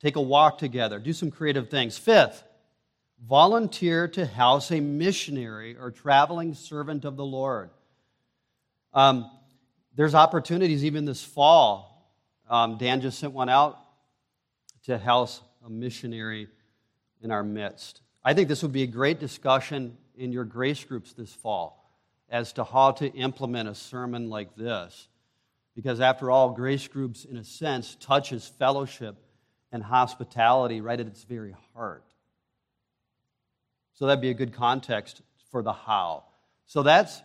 take 0.00 0.16
a 0.16 0.20
walk 0.20 0.58
together, 0.58 0.98
do 0.98 1.12
some 1.12 1.30
creative 1.30 1.68
things. 1.68 1.96
Fifth, 1.96 2.42
volunteer 3.28 4.08
to 4.08 4.26
house 4.26 4.72
a 4.72 4.80
missionary 4.80 5.76
or 5.76 5.90
traveling 5.90 6.54
servant 6.54 7.04
of 7.04 7.16
the 7.16 7.24
Lord. 7.24 7.70
Um, 8.92 9.30
there's 9.94 10.14
opportunities 10.14 10.84
even 10.84 11.04
this 11.04 11.22
fall. 11.22 12.12
Um, 12.48 12.76
Dan 12.78 13.00
just 13.00 13.20
sent 13.20 13.32
one 13.32 13.48
out 13.48 13.78
to 14.84 14.98
house 14.98 15.40
a 15.64 15.70
missionary 15.70 16.48
in 17.22 17.30
our 17.30 17.42
midst. 17.42 18.00
I 18.24 18.34
think 18.34 18.48
this 18.48 18.62
would 18.62 18.72
be 18.72 18.82
a 18.82 18.88
great 18.88 19.18
discussion 19.18 19.96
in 20.16 20.32
your 20.32 20.44
grace 20.44 20.84
groups 20.84 21.12
this 21.12 21.32
fall 21.32 21.90
as 22.28 22.52
to 22.54 22.64
how 22.64 22.92
to 22.92 23.12
implement 23.12 23.68
a 23.68 23.74
sermon 23.74 24.28
like 24.28 24.54
this. 24.56 25.08
Because 25.74 26.00
after 26.00 26.30
all, 26.30 26.50
grace 26.50 26.86
groups, 26.86 27.24
in 27.24 27.36
a 27.36 27.44
sense, 27.44 27.96
touches 28.00 28.46
fellowship 28.46 29.16
and 29.72 29.82
hospitality 29.82 30.80
right 30.80 31.00
at 31.00 31.06
its 31.06 31.24
very 31.24 31.54
heart. 31.74 32.04
So 33.94 34.06
that'd 34.06 34.20
be 34.20 34.30
a 34.30 34.34
good 34.34 34.52
context 34.52 35.22
for 35.50 35.62
the 35.62 35.72
how. 35.72 36.24
So 36.66 36.82
that's 36.82 37.20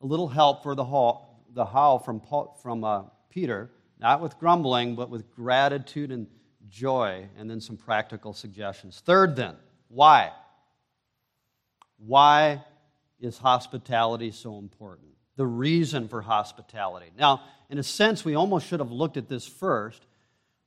a 0.00 0.06
little 0.06 0.28
help 0.28 0.62
for 0.62 0.74
the 0.74 0.84
how, 0.84 1.28
the 1.52 1.64
how 1.64 1.98
from, 1.98 2.20
Paul, 2.20 2.58
from 2.62 2.84
uh, 2.84 3.02
Peter, 3.30 3.70
not 3.98 4.20
with 4.20 4.38
grumbling, 4.38 4.94
but 4.94 5.10
with 5.10 5.30
gratitude 5.30 6.10
and 6.10 6.26
joy, 6.70 7.28
and 7.36 7.50
then 7.50 7.60
some 7.60 7.76
practical 7.76 8.32
suggestions. 8.32 9.02
Third, 9.04 9.36
then, 9.36 9.56
why? 9.88 10.32
Why 11.98 12.64
is 13.20 13.38
hospitality 13.38 14.30
so 14.30 14.58
important? 14.58 15.08
The 15.36 15.46
reason 15.46 16.08
for 16.08 16.22
hospitality. 16.22 17.10
Now, 17.18 17.42
in 17.68 17.78
a 17.78 17.82
sense, 17.82 18.24
we 18.24 18.34
almost 18.34 18.66
should 18.66 18.80
have 18.80 18.92
looked 18.92 19.16
at 19.16 19.28
this 19.28 19.46
first 19.46 20.06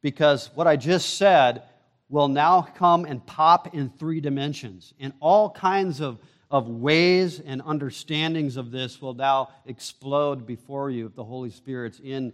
because 0.02 0.50
what 0.56 0.68
I 0.68 0.76
just 0.76 1.18
said 1.18 1.63
will 2.10 2.28
now 2.28 2.62
come 2.62 3.06
and 3.06 3.26
pop 3.26 3.74
in 3.74 3.89
three 3.89 4.20
dimensions. 4.20 4.94
And 5.00 5.13
all 5.20 5.50
kinds 5.50 6.00
of, 6.00 6.20
of 6.52 6.68
ways 6.68 7.39
and 7.39 7.62
understandings 7.66 8.58
of 8.58 8.72
this 8.72 9.02
will 9.02 9.13
now 9.16 9.50
explode 9.66 10.46
before 10.46 10.92
you 10.92 11.08
if 11.08 11.16
the 11.16 11.24
Holy 11.24 11.50
Spirit's 11.50 12.00
in 12.00 12.34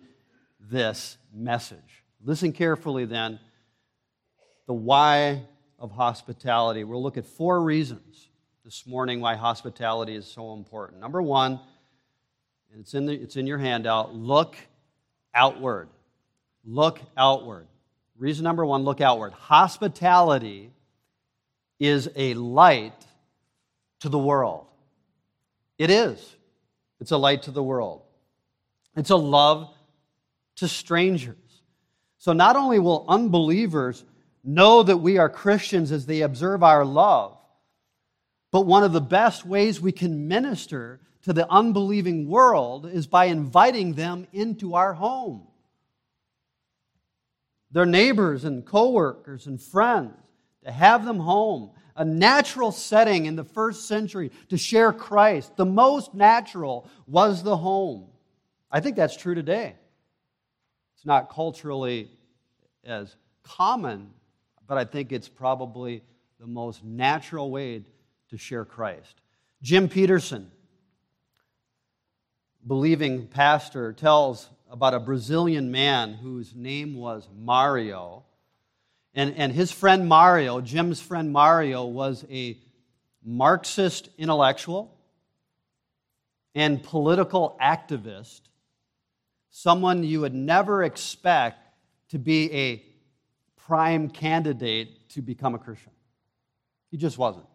this 0.60 1.18
message. 1.34 2.04
Listen 2.24 2.52
carefully 2.52 3.06
then 3.06 3.40
the 4.70 4.74
why 4.76 5.42
of 5.80 5.90
hospitality. 5.90 6.84
We'll 6.84 7.02
look 7.02 7.18
at 7.18 7.26
four 7.26 7.60
reasons 7.60 8.30
this 8.64 8.86
morning 8.86 9.20
why 9.20 9.34
hospitality 9.34 10.14
is 10.14 10.28
so 10.28 10.54
important. 10.54 11.02
Number 11.02 11.24
one, 11.24 11.60
and 12.72 12.80
it's 12.80 12.94
in, 12.94 13.08
the, 13.08 13.14
it's 13.14 13.36
in 13.36 13.48
your 13.48 13.58
handout 13.58 14.14
look 14.14 14.56
outward. 15.34 15.90
Look 16.64 17.00
outward. 17.18 17.66
Reason 18.16 18.44
number 18.44 18.64
one 18.64 18.84
look 18.84 19.02
outward. 19.02 19.34
Hospitality 19.34 20.70
is 21.80 22.08
a 22.16 22.36
light 22.36 23.08
to 24.02 24.10
the 24.10 24.20
world. 24.20 24.68
It 25.80 25.90
is. 25.90 26.36
It's 27.02 27.10
a 27.10 27.18
light 27.18 27.42
to 27.44 27.52
the 27.52 27.64
world. 27.64 28.04
It's 28.96 29.10
a 29.10 29.16
love 29.16 29.74
to 30.58 30.68
strangers. 30.68 31.38
So 32.20 32.34
not 32.34 32.56
only 32.56 32.78
will 32.78 33.04
unbelievers 33.08 34.06
know 34.44 34.84
that 34.84 34.98
we 34.98 35.18
are 35.18 35.30
Christians 35.30 35.92
as 35.92 36.06
they 36.06 36.22
observe 36.22 36.64
our 36.64 36.86
love. 36.86 37.38
But 38.52 38.62
one 38.62 38.84
of 38.84 38.94
the 38.94 39.02
best 39.02 39.46
ways 39.46 39.80
we 39.80 39.92
can 39.92 40.28
minister 40.28 41.02
to 41.24 41.34
the 41.34 41.50
unbelieving 41.50 42.28
world 42.28 42.86
is 42.86 43.06
by 43.06 43.26
inviting 43.26 43.94
them 43.94 44.28
into 44.34 44.76
our 44.76 44.94
home. 44.94 45.48
Their 47.72 47.86
neighbors 47.86 48.46
and 48.46 48.66
coworkers 48.66 49.46
and 49.46 49.62
friends, 49.62 50.16
to 50.64 50.72
have 50.72 51.06
them 51.06 51.20
home. 51.20 51.72
A 51.96 52.06
natural 52.06 52.72
setting 52.72 53.26
in 53.26 53.36
the 53.36 53.44
first 53.44 53.88
century 53.88 54.32
to 54.48 54.58
share 54.58 54.94
Christ. 54.94 55.58
The 55.58 55.66
most 55.66 56.14
natural 56.14 56.88
was 57.08 57.44
the 57.44 57.58
home. 57.58 58.08
I 58.72 58.80
think 58.80 58.96
that's 58.96 59.18
true 59.18 59.36
today. 59.36 59.76
It's 60.96 61.06
not 61.06 61.30
culturally 61.30 62.10
as 62.86 63.16
common 63.44 64.12
but 64.70 64.78
I 64.78 64.86
think 64.86 65.12
it's 65.12 65.28
probably 65.28 66.04
the 66.40 66.46
most 66.46 66.84
natural 66.84 67.50
way 67.50 67.84
to 68.30 68.38
share 68.38 68.64
Christ. 68.64 69.20
Jim 69.64 69.90
Peterson, 69.90 70.52
believing 72.66 73.26
pastor, 73.26 73.92
tells 73.92 74.48
about 74.70 74.94
a 74.94 75.00
Brazilian 75.00 75.72
man 75.72 76.14
whose 76.14 76.54
name 76.54 76.96
was 76.96 77.28
Mario. 77.36 78.24
And, 79.16 79.34
and 79.38 79.52
his 79.52 79.72
friend 79.72 80.08
Mario, 80.08 80.62
Jim's 80.62 81.02
friend 81.02 81.34
Mario, 81.34 81.86
was 81.86 82.24
a 82.30 82.56
Marxist 83.26 84.08
intellectual 84.20 84.96
and 86.54 86.84
political 86.84 87.58
activist, 87.60 88.42
someone 89.50 90.04
you 90.04 90.22
would 90.22 90.36
never 90.36 90.84
expect 90.84 91.58
to 92.10 92.20
be 92.20 92.54
a 92.54 92.86
prime 93.70 94.10
candidate 94.10 95.08
to 95.10 95.22
become 95.22 95.54
a 95.54 95.60
Christian. 95.60 95.92
He 96.90 96.98
just 96.98 97.20
wasn't. 97.20 97.46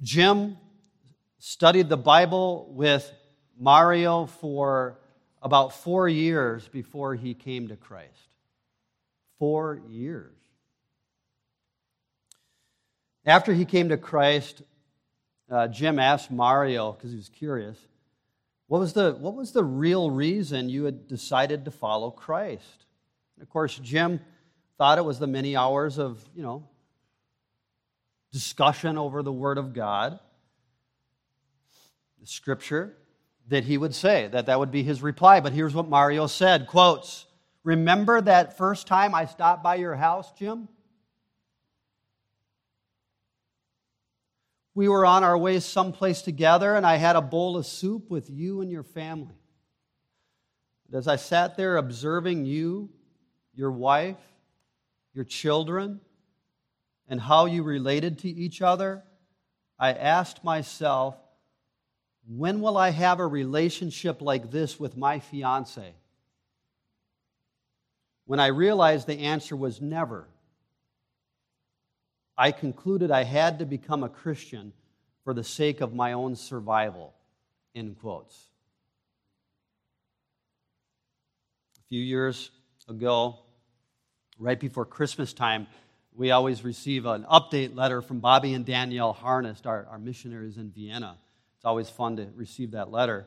Jim 0.00 0.56
studied 1.40 1.88
the 1.88 1.96
Bible 1.96 2.70
with 2.70 3.12
Mario 3.58 4.26
for 4.26 5.00
about 5.42 5.72
four 5.72 6.08
years 6.08 6.68
before 6.68 7.16
he 7.16 7.34
came 7.34 7.66
to 7.68 7.76
Christ. 7.76 8.36
Four 9.40 9.80
years. 9.88 10.36
After 13.26 13.52
he 13.52 13.64
came 13.64 13.88
to 13.88 13.96
Christ, 13.96 14.62
uh, 15.50 15.66
Jim 15.66 15.98
asked 15.98 16.30
Mario, 16.30 16.92
because 16.92 17.10
he 17.10 17.16
was 17.16 17.28
curious, 17.28 17.76
what 18.68 18.78
was, 18.78 18.92
the, 18.92 19.10
what 19.10 19.34
was 19.34 19.50
the 19.50 19.64
real 19.64 20.08
reason 20.08 20.68
you 20.68 20.84
had 20.84 21.08
decided 21.08 21.64
to 21.64 21.72
follow 21.72 22.12
Christ? 22.12 22.86
And 23.40 23.46
of 23.46 23.50
course, 23.50 23.78
Jim 23.78 24.20
thought 24.76 24.98
it 24.98 25.04
was 25.04 25.18
the 25.18 25.26
many 25.26 25.56
hours 25.56 25.96
of, 25.98 26.22
you 26.36 26.42
know, 26.42 26.68
discussion 28.32 28.98
over 28.98 29.22
the 29.22 29.32
Word 29.32 29.56
of 29.56 29.72
God, 29.72 30.20
the 32.20 32.26
Scripture, 32.26 32.94
that 33.48 33.64
he 33.64 33.78
would 33.78 33.94
say, 33.94 34.28
that 34.28 34.44
that 34.44 34.58
would 34.58 34.70
be 34.70 34.82
his 34.82 35.00
reply. 35.00 35.40
But 35.40 35.54
here's 35.54 35.74
what 35.74 35.88
Mario 35.88 36.26
said, 36.26 36.66
quotes, 36.66 37.24
Remember 37.64 38.20
that 38.20 38.58
first 38.58 38.86
time 38.86 39.14
I 39.14 39.24
stopped 39.24 39.62
by 39.62 39.76
your 39.76 39.94
house, 39.94 40.30
Jim? 40.32 40.68
We 44.74 44.86
were 44.86 45.06
on 45.06 45.24
our 45.24 45.38
way 45.38 45.60
someplace 45.60 46.20
together, 46.20 46.74
and 46.74 46.84
I 46.86 46.96
had 46.96 47.16
a 47.16 47.22
bowl 47.22 47.56
of 47.56 47.64
soup 47.64 48.10
with 48.10 48.28
you 48.28 48.60
and 48.60 48.70
your 48.70 48.82
family. 48.82 49.34
as 50.92 51.08
I 51.08 51.16
sat 51.16 51.56
there 51.56 51.78
observing 51.78 52.44
you, 52.44 52.90
your 53.54 53.70
wife, 53.70 54.16
your 55.12 55.24
children, 55.24 56.00
and 57.08 57.20
how 57.20 57.46
you 57.46 57.62
related 57.62 58.18
to 58.20 58.28
each 58.28 58.62
other, 58.62 59.02
I 59.78 59.92
asked 59.92 60.44
myself, 60.44 61.16
when 62.28 62.60
will 62.60 62.76
I 62.76 62.90
have 62.90 63.18
a 63.18 63.26
relationship 63.26 64.22
like 64.22 64.50
this 64.50 64.78
with 64.78 64.96
my 64.96 65.18
fiance? 65.18 65.94
When 68.26 68.38
I 68.38 68.46
realized 68.46 69.06
the 69.06 69.18
answer 69.18 69.56
was 69.56 69.80
never, 69.80 70.28
I 72.38 72.52
concluded 72.52 73.10
I 73.10 73.24
had 73.24 73.58
to 73.58 73.66
become 73.66 74.04
a 74.04 74.08
Christian 74.08 74.72
for 75.24 75.34
the 75.34 75.44
sake 75.44 75.80
of 75.80 75.94
my 75.94 76.12
own 76.12 76.36
survival. 76.36 77.14
In 77.72 77.94
quotes. 77.94 78.36
A 81.78 81.88
few 81.88 82.02
years 82.02 82.50
ago, 82.90 83.38
right 84.38 84.58
before 84.58 84.84
Christmas 84.84 85.32
time, 85.32 85.66
we 86.14 86.32
always 86.32 86.64
receive 86.64 87.06
an 87.06 87.24
update 87.24 87.74
letter 87.74 88.02
from 88.02 88.20
Bobby 88.20 88.52
and 88.52 88.66
Danielle 88.66 89.14
Harnest, 89.14 89.66
our, 89.66 89.86
our 89.90 89.98
missionaries 89.98 90.56
in 90.56 90.70
Vienna. 90.70 91.16
It's 91.56 91.64
always 91.64 91.88
fun 91.88 92.16
to 92.16 92.26
receive 92.34 92.72
that 92.72 92.90
letter. 92.90 93.26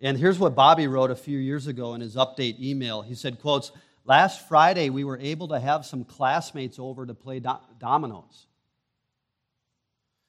And 0.00 0.16
here's 0.16 0.38
what 0.38 0.54
Bobby 0.54 0.86
wrote 0.86 1.10
a 1.10 1.16
few 1.16 1.38
years 1.38 1.66
ago 1.66 1.94
in 1.94 2.00
his 2.00 2.16
update 2.16 2.60
email. 2.60 3.02
He 3.02 3.14
said, 3.14 3.40
quotes, 3.40 3.72
Last 4.04 4.48
Friday, 4.48 4.90
we 4.90 5.04
were 5.04 5.18
able 5.18 5.48
to 5.48 5.60
have 5.60 5.84
some 5.84 6.04
classmates 6.04 6.78
over 6.78 7.06
to 7.06 7.14
play 7.14 7.40
do- 7.40 7.52
dominoes. 7.78 8.46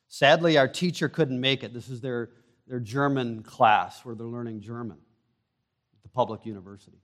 Sadly, 0.07 0.57
our 0.57 0.67
teacher 0.67 1.07
couldn't 1.07 1.39
make 1.39 1.63
it. 1.63 1.73
This 1.73 1.89
is 1.89 2.01
their, 2.01 2.29
their 2.67 2.79
German 2.79 3.43
class 3.43 4.03
where 4.03 4.13
they're 4.13 4.27
learning 4.27 4.61
German 4.61 4.97
at 5.93 6.03
the 6.03 6.09
public 6.09 6.45
university. 6.45 6.97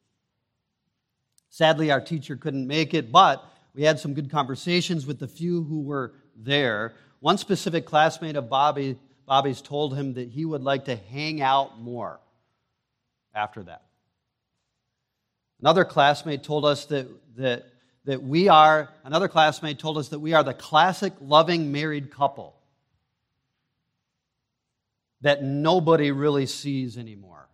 Sadly, 1.50 1.92
our 1.92 2.02
teacher 2.02 2.36
couldn't 2.36 2.68
make 2.68 2.94
it, 2.94 3.12
but 3.12 3.44
we 3.74 3.84
had 3.84 4.00
some 4.00 4.14
good 4.14 4.30
conversations 4.30 5.06
with 5.06 5.20
the 5.20 5.28
few 5.28 5.64
who 5.64 5.82
were 5.82 6.14
there. 6.36 6.96
One 7.20 7.38
specific 7.38 7.86
classmate 7.86 8.36
of 8.36 8.50
Bobby 8.50 8.98
Bobby's 9.28 9.62
told 9.62 9.94
him 9.94 10.14
that 10.14 10.30
he 10.30 10.46
would 10.46 10.64
like 10.64 10.86
to 10.86 10.96
hang 10.96 11.42
out 11.42 11.82
more 11.82 12.22
after 13.36 13.62
that. 13.62 13.84
Another 15.60 15.84
classmate 15.84 16.44
told 16.44 16.64
us 16.64 16.86
that, 16.86 17.08
that, 17.36 17.66
that 18.06 18.24
we 18.24 18.48
are, 18.48 18.90
another 19.04 19.28
classmate 19.28 19.80
told 19.80 19.98
us 19.98 20.08
that 20.10 20.20
we 20.20 20.34
are 20.34 20.44
the 20.44 20.54
classic 20.54 21.12
loving 21.20 21.74
married 21.74 22.10
couple 22.10 22.56
that 25.22 25.44
nobody 25.44 26.12
really 26.12 26.46
sees 26.46 26.98
anymore. 26.98 27.47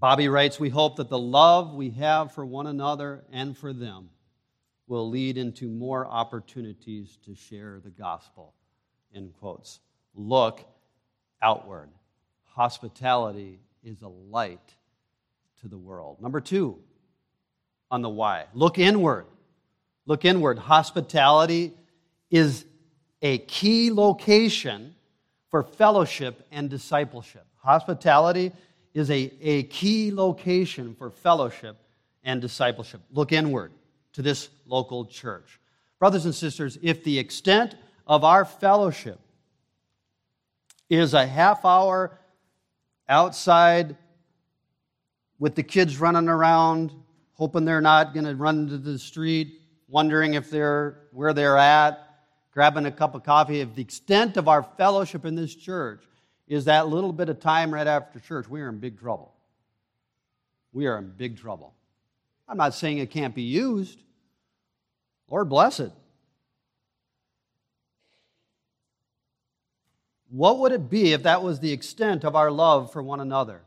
Bobby 0.00 0.28
writes, 0.28 0.58
We 0.58 0.70
hope 0.70 0.96
that 0.96 1.10
the 1.10 1.18
love 1.18 1.74
we 1.74 1.90
have 1.90 2.32
for 2.32 2.44
one 2.44 2.66
another 2.66 3.22
and 3.30 3.56
for 3.56 3.74
them 3.74 4.08
will 4.86 5.08
lead 5.08 5.36
into 5.36 5.68
more 5.68 6.06
opportunities 6.06 7.18
to 7.26 7.34
share 7.34 7.80
the 7.84 7.90
gospel. 7.90 8.54
In 9.12 9.30
quotes. 9.38 9.80
Look 10.14 10.64
outward. 11.42 11.90
Hospitality 12.54 13.60
is 13.82 14.02
a 14.02 14.08
light 14.08 14.74
to 15.60 15.68
the 15.68 15.78
world. 15.78 16.20
Number 16.20 16.40
two, 16.40 16.78
on 17.90 18.02
the 18.02 18.08
why. 18.08 18.46
Look 18.54 18.78
inward. 18.78 19.26
Look 20.06 20.24
inward. 20.24 20.58
Hospitality 20.58 21.72
is 22.30 22.64
a 23.20 23.38
key 23.38 23.90
location 23.90 24.94
for 25.50 25.62
fellowship 25.62 26.46
and 26.50 26.70
discipleship. 26.70 27.46
Hospitality 27.56 28.52
is 28.94 29.10
a, 29.10 29.32
a 29.40 29.62
key 29.64 30.10
location 30.12 30.94
for 30.94 31.10
fellowship 31.10 31.76
and 32.24 32.40
discipleship. 32.40 33.00
Look 33.12 33.32
inward 33.32 33.72
to 34.14 34.22
this 34.22 34.48
local 34.66 35.06
church. 35.06 35.60
Brothers 35.98 36.24
and 36.24 36.34
sisters, 36.34 36.78
if 36.82 37.04
the 37.04 37.18
extent 37.18 37.76
of 38.06 38.24
our 38.24 38.44
fellowship 38.44 39.20
is 40.88 41.14
a 41.14 41.26
half 41.26 41.64
hour 41.64 42.18
outside 43.08 43.96
with 45.38 45.54
the 45.54 45.62
kids 45.62 45.98
running 45.98 46.28
around, 46.28 46.92
hoping 47.34 47.64
they're 47.64 47.80
not 47.80 48.12
going 48.12 48.26
to 48.26 48.34
run 48.34 48.58
into 48.60 48.78
the 48.78 48.98
street, 48.98 49.60
wondering 49.88 50.34
if 50.34 50.50
they're 50.50 50.98
where 51.12 51.32
they're 51.32 51.56
at, 51.56 52.06
grabbing 52.52 52.86
a 52.86 52.92
cup 52.92 53.14
of 53.14 53.22
coffee, 53.22 53.60
if 53.60 53.74
the 53.74 53.82
extent 53.82 54.36
of 54.36 54.48
our 54.48 54.62
fellowship 54.62 55.24
in 55.24 55.34
this 55.34 55.54
church 55.54 56.02
is 56.50 56.64
that 56.64 56.88
little 56.88 57.12
bit 57.12 57.28
of 57.28 57.38
time 57.38 57.72
right 57.72 57.86
after 57.86 58.18
church, 58.18 58.48
we 58.48 58.60
are 58.60 58.68
in 58.68 58.80
big 58.80 58.98
trouble. 58.98 59.32
We 60.72 60.88
are 60.88 60.98
in 60.98 61.10
big 61.16 61.38
trouble. 61.38 61.72
I'm 62.48 62.56
not 62.56 62.74
saying 62.74 62.98
it 62.98 63.12
can't 63.12 63.36
be 63.36 63.42
used. 63.42 64.02
Lord 65.30 65.48
bless 65.48 65.78
it. 65.78 65.92
What 70.28 70.58
would 70.58 70.72
it 70.72 70.90
be 70.90 71.12
if 71.12 71.22
that 71.22 71.40
was 71.40 71.60
the 71.60 71.70
extent 71.70 72.24
of 72.24 72.34
our 72.34 72.50
love 72.50 72.92
for 72.92 73.00
one 73.00 73.20
another? 73.20 73.62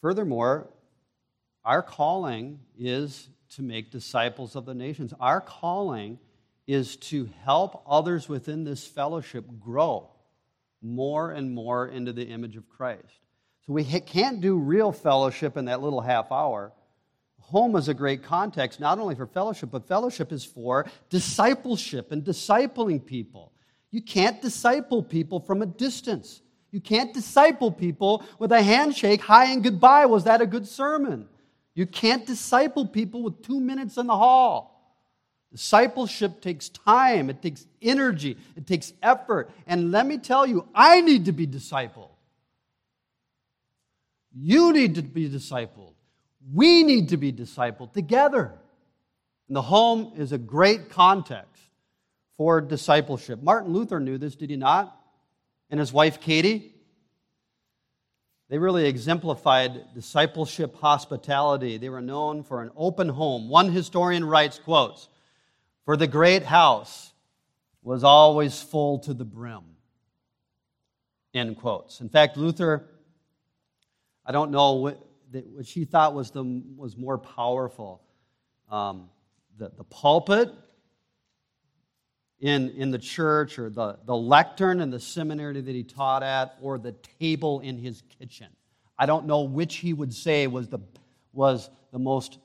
Furthermore, 0.00 0.68
our 1.64 1.82
calling 1.82 2.60
is 2.78 3.28
to 3.50 3.62
make 3.62 3.90
disciples 3.90 4.56
of 4.56 4.64
the 4.64 4.74
nations. 4.74 5.12
Our 5.20 5.40
calling 5.40 6.18
is 6.66 6.96
to 6.96 7.28
help 7.44 7.82
others 7.88 8.28
within 8.28 8.64
this 8.64 8.86
fellowship 8.86 9.44
grow 9.60 10.10
more 10.82 11.30
and 11.30 11.52
more 11.52 11.88
into 11.88 12.12
the 12.12 12.24
image 12.24 12.56
of 12.56 12.68
Christ. 12.68 13.20
So 13.66 13.72
we 13.72 13.84
can't 13.84 14.40
do 14.40 14.56
real 14.56 14.92
fellowship 14.92 15.56
in 15.56 15.66
that 15.66 15.82
little 15.82 16.00
half 16.00 16.30
hour. 16.30 16.72
Home 17.40 17.76
is 17.76 17.88
a 17.88 17.94
great 17.94 18.22
context, 18.22 18.80
not 18.80 18.98
only 18.98 19.14
for 19.14 19.26
fellowship, 19.26 19.70
but 19.70 19.86
fellowship 19.86 20.32
is 20.32 20.44
for 20.44 20.86
discipleship 21.10 22.10
and 22.12 22.24
discipling 22.24 23.04
people. 23.04 23.52
You 23.90 24.02
can't 24.02 24.42
disciple 24.42 25.02
people 25.02 25.40
from 25.40 25.62
a 25.62 25.66
distance. 25.66 26.42
You 26.72 26.80
can't 26.80 27.14
disciple 27.14 27.70
people 27.70 28.24
with 28.38 28.52
a 28.52 28.62
handshake, 28.62 29.20
hi 29.20 29.52
and 29.52 29.62
goodbye. 29.62 30.06
Was 30.06 30.24
that 30.24 30.40
a 30.40 30.46
good 30.46 30.66
sermon? 30.66 31.28
You 31.76 31.84
can't 31.84 32.24
disciple 32.24 32.86
people 32.86 33.22
with 33.22 33.42
two 33.42 33.60
minutes 33.60 33.98
in 33.98 34.06
the 34.06 34.16
hall. 34.16 34.72
Discipleship 35.52 36.40
takes 36.40 36.70
time, 36.70 37.28
it 37.28 37.42
takes 37.42 37.66
energy, 37.82 38.38
it 38.56 38.66
takes 38.66 38.94
effort. 39.02 39.50
And 39.66 39.92
let 39.92 40.06
me 40.06 40.16
tell 40.16 40.46
you, 40.46 40.66
I 40.74 41.02
need 41.02 41.26
to 41.26 41.32
be 41.32 41.46
discipled. 41.46 42.08
You 44.34 44.72
need 44.72 44.94
to 44.94 45.02
be 45.02 45.28
discipled. 45.28 45.92
We 46.50 46.82
need 46.82 47.10
to 47.10 47.18
be 47.18 47.30
discipled 47.30 47.92
together. 47.92 48.54
And 49.48 49.56
the 49.56 49.62
home 49.62 50.14
is 50.16 50.32
a 50.32 50.38
great 50.38 50.88
context 50.88 51.62
for 52.38 52.62
discipleship. 52.62 53.42
Martin 53.42 53.74
Luther 53.74 54.00
knew 54.00 54.16
this, 54.16 54.34
did 54.34 54.48
he 54.48 54.56
not? 54.56 54.98
And 55.68 55.78
his 55.78 55.92
wife 55.92 56.20
Katie? 56.20 56.72
They 58.48 58.58
really 58.58 58.86
exemplified 58.86 59.94
discipleship 59.94 60.76
hospitality. 60.76 61.78
They 61.78 61.88
were 61.88 62.00
known 62.00 62.44
for 62.44 62.62
an 62.62 62.70
open 62.76 63.08
home. 63.08 63.48
One 63.48 63.70
historian 63.70 64.24
writes, 64.24 64.58
quotes, 64.58 65.08
for 65.84 65.96
the 65.96 66.06
great 66.06 66.44
house 66.44 67.12
was 67.82 68.04
always 68.04 68.60
full 68.60 69.00
to 69.00 69.14
the 69.14 69.24
brim. 69.24 69.64
End 71.34 71.56
quotes. 71.56 72.00
In 72.00 72.08
fact, 72.08 72.36
Luther, 72.36 72.88
I 74.24 74.32
don't 74.32 74.50
know 74.50 74.74
what, 74.74 75.06
what 75.32 75.66
she 75.66 75.84
thought 75.84 76.14
was, 76.14 76.30
the, 76.30 76.62
was 76.76 76.96
more 76.96 77.18
powerful 77.18 78.02
um, 78.70 79.08
the, 79.58 79.70
the 79.76 79.84
pulpit 79.84 80.52
in, 82.40 82.70
in 82.70 82.90
the 82.90 82.98
church, 82.98 83.58
or 83.58 83.70
the, 83.70 83.98
the 84.04 84.16
lectern 84.16 84.80
in 84.80 84.90
the 84.90 85.00
seminary 85.00 85.60
that 85.60 85.74
he 85.74 85.82
taught 85.82 86.22
at, 86.22 86.56
or 86.60 86.78
the 86.78 86.92
table 87.18 87.60
in 87.60 87.78
his 87.78 88.02
kitchen. 88.18 88.48
I 88.98 89.06
don't 89.06 89.26
know 89.26 89.42
which 89.42 89.76
he 89.76 89.92
would 89.92 90.12
say 90.12 90.46
was 90.46 90.68
the, 90.68 90.80
was 91.32 91.70
the 91.92 91.98
most 91.98 92.38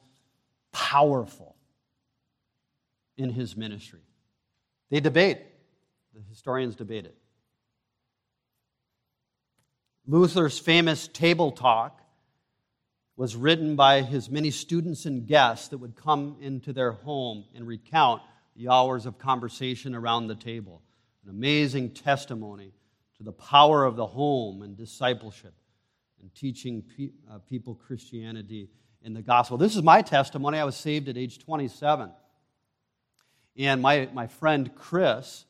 powerful 0.72 1.56
in 3.18 3.30
his 3.30 3.58
ministry. 3.58 4.02
They 4.90 5.00
debate, 5.00 5.40
the 6.14 6.22
historians 6.30 6.76
debate 6.76 7.06
it. 7.06 7.16
Luther's 10.08 10.60
famous 10.60 11.08
table 11.08 11.52
talk 11.52 12.02
was 13.16 13.36
written 13.36 13.76
by 13.76 14.02
his 14.02 14.30
many 14.30 14.52
students 14.52 15.06
and 15.06 15.28
guests 15.28 15.68
that 15.70 15.78
would 15.78 15.96
come 15.96 16.38
into 16.42 16.74
their 16.74 16.92
home 16.92 17.46
and 17.54 17.68
recount 17.68 18.22
the 18.56 18.70
hours 18.70 19.06
of 19.06 19.18
conversation 19.18 19.96
around 19.96 20.28
the 20.28 20.36
table. 20.36 20.82
An 21.24 21.30
amazing 21.30 21.92
testimony 21.92 22.74
to 23.18 23.24
the 23.24 23.32
power 23.32 23.86
of 23.86 23.96
the 23.96 24.06
home 24.06 24.62
and 24.62 24.76
discipleship 24.76 25.54
and 26.22 26.34
teaching 26.34 26.84
pe- 26.98 27.12
uh, 27.30 27.40
people 27.50 27.76
Christianity 27.76 28.70
in 29.04 29.14
the 29.14 29.22
gospel. 29.22 29.58
This 29.58 29.76
is 29.76 29.84
my 29.84 30.02
testimony. 30.02 30.58
I 30.58 30.64
was 30.64 30.76
saved 30.76 31.10
at 31.10 31.18
age 31.18 31.40
27. 31.40 32.12
And 33.58 33.82
my, 33.82 34.10
my 34.14 34.28
friend 34.28 34.74
Chris 34.76 35.46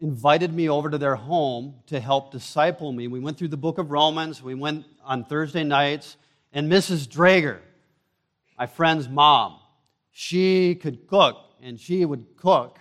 invited 0.00 0.52
me 0.52 0.68
over 0.68 0.90
to 0.90 0.98
their 0.98 1.16
home 1.16 1.74
to 1.86 2.00
help 2.00 2.30
disciple 2.30 2.92
me. 2.92 3.08
We 3.08 3.20
went 3.20 3.38
through 3.38 3.48
the 3.48 3.56
book 3.56 3.78
of 3.78 3.90
Romans. 3.90 4.42
We 4.42 4.54
went 4.54 4.84
on 5.04 5.24
Thursday 5.24 5.64
nights. 5.64 6.16
And 6.52 6.70
Mrs. 6.70 7.08
Drager, 7.08 7.58
my 8.58 8.66
friend's 8.66 9.08
mom, 9.08 9.58
she 10.10 10.74
could 10.74 11.06
cook, 11.06 11.36
and 11.62 11.78
she 11.78 12.04
would 12.04 12.36
cook. 12.36 12.78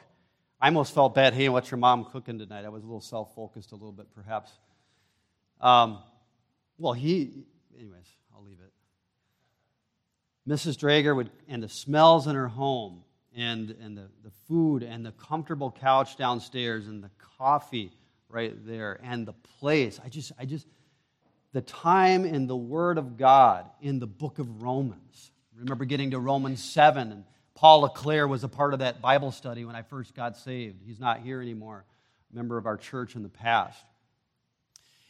I 0.60 0.68
almost 0.68 0.94
felt 0.94 1.14
bad. 1.14 1.34
Hey, 1.34 1.50
what's 1.50 1.70
your 1.70 1.78
mom 1.78 2.06
cooking 2.06 2.40
tonight? 2.40 2.66
I 2.66 2.70
was 2.70 2.84
a 2.84 2.86
little 2.86 3.02
self 3.02 3.36
focused, 3.36 3.72
a 3.72 3.76
little 3.76 3.92
bit, 3.92 4.08
perhaps. 4.16 4.52
Um, 5.62 6.00
well, 6.78 6.94
he, 6.94 7.46
anyways, 7.78 8.08
I'll 8.36 8.44
leave 8.44 8.60
it. 8.60 8.72
Mrs. 10.50 10.78
Drager 10.78 11.16
would, 11.16 11.30
and 11.48 11.64
the 11.64 11.70
smells 11.70 12.28
in 12.28 12.36
her 12.36 12.48
home, 12.48 13.04
and, 13.36 13.76
and 13.82 13.98
the, 13.98 14.10
the 14.24 14.32
food, 14.48 14.84
and 14.84 15.06
the 15.06 15.12
comfortable 15.12 15.72
couch 15.72 16.18
downstairs, 16.18 16.88
and 16.88 17.04
the 17.04 17.10
coffee 17.38 17.92
right 18.30 18.54
there, 18.66 19.00
and 19.04 19.26
the 19.26 19.34
place. 19.60 20.00
I 20.04 20.10
just, 20.10 20.32
I 20.38 20.46
just, 20.46 20.68
the 21.54 21.62
time 21.62 22.26
in 22.26 22.48
the 22.48 22.56
Word 22.56 22.98
of 22.98 23.18
God 23.18 23.66
in 23.82 24.00
the 24.00 24.08
book 24.08 24.40
of 24.40 24.62
Romans. 24.62 25.32
Remember 25.58 25.86
getting 25.86 26.12
to 26.12 26.20
Romans 26.20 26.64
7, 26.64 27.12
and 27.12 27.24
Paul 27.56 27.82
LeClaire 27.82 28.28
was 28.28 28.44
a 28.44 28.50
part 28.50 28.74
of 28.74 28.80
that 28.80 29.02
Bible 29.02 29.32
study 29.32 29.66
when 29.66 29.76
I 29.76 29.82
first 29.82 30.14
got 30.14 30.38
saved. 30.38 30.82
He's 30.86 31.00
not 31.00 31.22
here 31.22 31.42
anymore, 31.42 31.86
member 32.32 32.58
of 32.58 32.66
our 32.66 32.78
church 32.78 33.16
in 33.16 33.24
the 33.24 33.30
past 33.30 33.84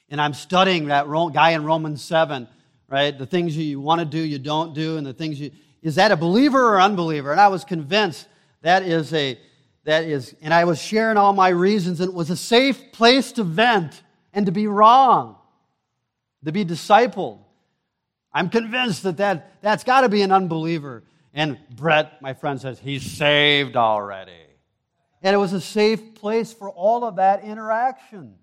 and 0.10 0.22
I'm 0.22 0.34
studying 0.34 0.86
that 0.86 1.08
guy 1.34 1.52
in 1.52 1.64
Romans 1.64 2.04
7, 2.04 2.48
right? 2.88 3.18
The 3.18 3.26
things 3.26 3.58
you 3.58 3.80
want 3.80 4.00
to 4.00 4.06
do, 4.06 4.20
you 4.20 4.40
don't 4.40 4.74
do, 4.74 4.98
and 4.98 5.06
the 5.06 5.14
things 5.14 5.40
you. 5.40 5.52
Is 5.82 5.96
that 5.96 6.12
a 6.12 6.16
believer 6.16 6.76
or 6.76 6.82
unbeliever? 6.82 7.32
And 7.32 7.42
I 7.42 7.48
was 7.48 7.64
convinced 7.64 8.28
that 8.62 8.84
is 8.84 9.14
a. 9.14 9.40
That 9.84 10.06
is, 10.06 10.36
and 10.42 10.52
I 10.52 10.64
was 10.64 10.82
sharing 10.82 11.16
all 11.16 11.32
my 11.32 11.50
reasons, 11.50 12.00
and 12.00 12.10
it 12.10 12.16
was 12.16 12.32
a 12.32 12.36
safe 12.36 12.92
place 12.92 13.34
to 13.34 13.44
vent 13.44 14.02
and 14.34 14.48
to 14.48 14.52
be 14.52 14.66
wrong, 14.66 15.36
to 16.44 16.52
be 16.52 16.66
discipled. 16.66 17.38
I'm 18.34 18.50
convinced 18.50 19.04
that, 19.04 19.18
that 19.18 19.62
that's 19.62 19.84
got 19.84 20.02
to 20.02 20.10
be 20.10 20.24
an 20.24 20.32
unbeliever. 20.32 21.04
And 21.36 21.60
Brett, 21.76 22.22
my 22.22 22.34
friend, 22.34 22.60
says, 22.60 22.80
he's 22.80 23.04
saved 23.04 23.76
already. 23.76 24.32
And 25.22 25.36
it 25.36 25.38
was 25.38 25.52
a 25.52 25.60
safe 25.60 26.16
place 26.16 26.54
for 26.54 26.70
all 26.70 27.04
of 27.04 27.18
that 27.18 27.44
interaction. 27.44 28.36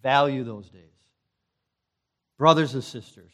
Value 0.00 0.44
those 0.44 0.70
days. 0.70 0.82
Brothers 2.38 2.74
and 2.74 2.84
sisters, 2.84 3.32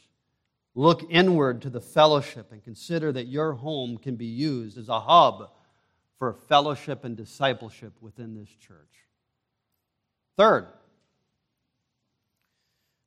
look 0.75 1.05
inward 1.11 1.61
to 1.63 1.71
the 1.71 1.81
fellowship 1.81 2.53
and 2.53 2.65
consider 2.65 3.13
that 3.13 3.27
your 3.27 3.53
home 3.53 3.99
can 3.99 4.17
be 4.17 4.25
used 4.25 4.79
as 4.79 4.89
a 4.89 4.99
hub 4.99 5.51
for 6.19 6.33
fellowship 6.33 7.05
and 7.05 7.19
discipleship 7.19 7.93
within 8.01 8.35
this 8.35 8.49
church. 8.49 9.05
Third, 10.39 10.69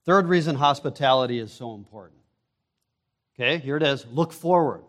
third 0.05 0.27
reason 0.27 0.55
hospitality 0.55 1.39
is 1.39 1.51
so 1.51 1.73
important. 1.73 2.21
Okay, 3.33 3.57
here 3.57 3.77
it 3.77 3.83
is. 3.83 4.05
Look 4.05 4.33
forward. 4.33 4.83